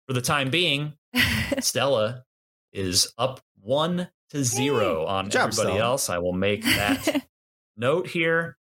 [0.07, 0.95] for the time being,
[1.61, 2.25] Stella
[2.73, 5.91] is up one to zero hey, on job, everybody Stella.
[5.91, 6.11] else.
[6.11, 7.27] I will make that
[7.77, 8.57] note here,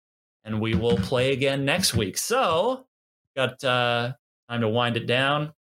[0.45, 2.17] and we will play again next week.
[2.17, 2.87] So,
[3.35, 4.13] got uh,
[4.49, 5.53] time to wind it down.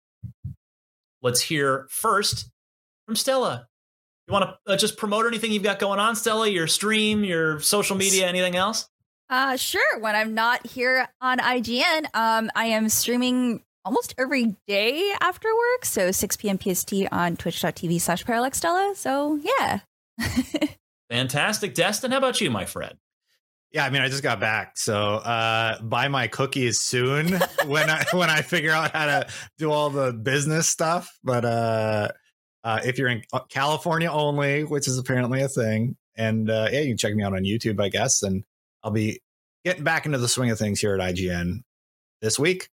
[1.22, 2.50] Let's hear first
[3.06, 3.68] from Stella.
[4.26, 6.48] You want to uh, just promote anything you've got going on, Stella?
[6.48, 8.88] Your stream, your social media, anything else?
[9.28, 9.98] Uh, sure.
[10.00, 15.84] When I'm not here on IGN, um, I am streaming almost every day after work.
[15.84, 16.58] So 6 p.m.
[16.58, 18.94] PST on twitch.tv slash parallax Stella.
[18.96, 19.80] So yeah.
[21.10, 21.74] Fantastic.
[21.74, 22.96] Destin, how about you, my friend?
[23.72, 27.32] Yeah, I mean, I just got back, so uh, buy my cookies soon
[27.66, 29.26] when I when I figure out how to
[29.58, 31.18] do all the business stuff.
[31.24, 32.08] But uh,
[32.64, 36.88] uh, if you're in California only, which is apparently a thing, and uh, yeah, you
[36.88, 38.42] can check me out on YouTube, I guess, and
[38.82, 39.20] I'll be
[39.64, 41.62] getting back into the swing of things here at IGN
[42.20, 42.68] this week.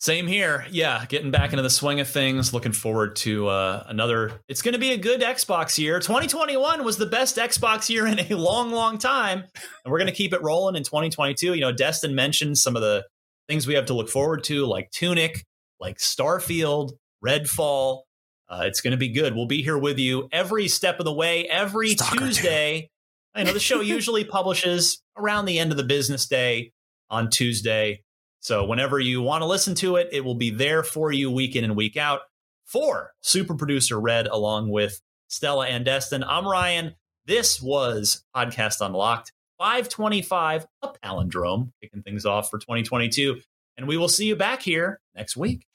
[0.00, 0.64] Same here.
[0.70, 2.54] Yeah, getting back into the swing of things.
[2.54, 4.40] Looking forward to uh, another.
[4.48, 6.00] It's going to be a good Xbox year.
[6.00, 9.40] 2021 was the best Xbox year in a long, long time,
[9.84, 11.52] and we're going to keep it rolling in 2022.
[11.52, 13.04] You know, Destin mentioned some of the
[13.46, 15.44] things we have to look forward to, like Tunic,
[15.80, 16.92] like Starfield,
[17.22, 18.02] Redfall.
[18.50, 19.36] Uh, it's going to be good.
[19.36, 22.90] We'll be here with you every step of the way, every Stalker Tuesday.
[23.32, 26.72] I know the show usually publishes around the end of the business day
[27.08, 28.02] on Tuesday.
[28.40, 31.54] So whenever you want to listen to it, it will be there for you week
[31.54, 32.22] in and week out.
[32.64, 36.94] For super producer Red, along with Stella and Destin, I'm Ryan.
[37.26, 43.40] This was Podcast Unlocked 525, a palindrome, kicking things off for 2022.
[43.76, 45.66] And we will see you back here next week.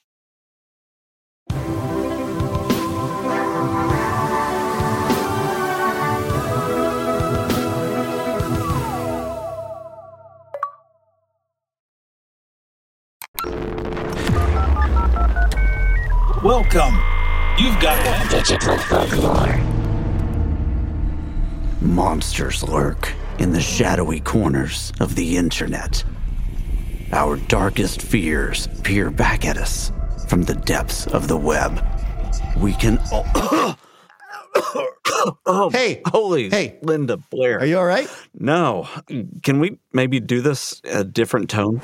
[16.46, 16.94] Welcome.
[17.58, 19.56] You've got digital folklore.
[21.80, 26.04] Monsters lurk in the shadowy corners of the internet.
[27.10, 29.90] Our darkest fears peer back at us
[30.28, 31.84] from the depths of the web.
[32.56, 33.00] We can.
[35.44, 36.02] Oh Hey.
[36.06, 36.48] holy!
[36.50, 36.78] Hey.
[36.82, 37.58] Linda Blair.
[37.58, 38.08] Are you all right?
[38.38, 38.88] No.
[39.42, 41.80] Can we maybe do this a different tone?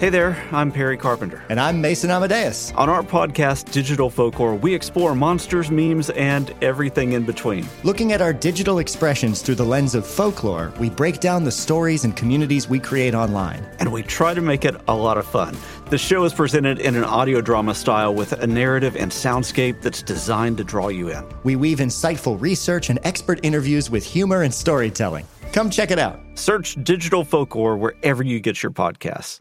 [0.00, 1.44] Hey there, I'm Perry Carpenter.
[1.50, 2.72] And I'm Mason Amadeus.
[2.72, 7.66] On our podcast, Digital Folklore, we explore monsters, memes, and everything in between.
[7.84, 12.04] Looking at our digital expressions through the lens of folklore, we break down the stories
[12.04, 13.62] and communities we create online.
[13.78, 15.54] And we try to make it a lot of fun.
[15.90, 20.00] The show is presented in an audio drama style with a narrative and soundscape that's
[20.00, 21.26] designed to draw you in.
[21.44, 25.26] We weave insightful research and expert interviews with humor and storytelling.
[25.52, 26.18] Come check it out.
[26.36, 29.40] Search Digital Folklore wherever you get your podcasts.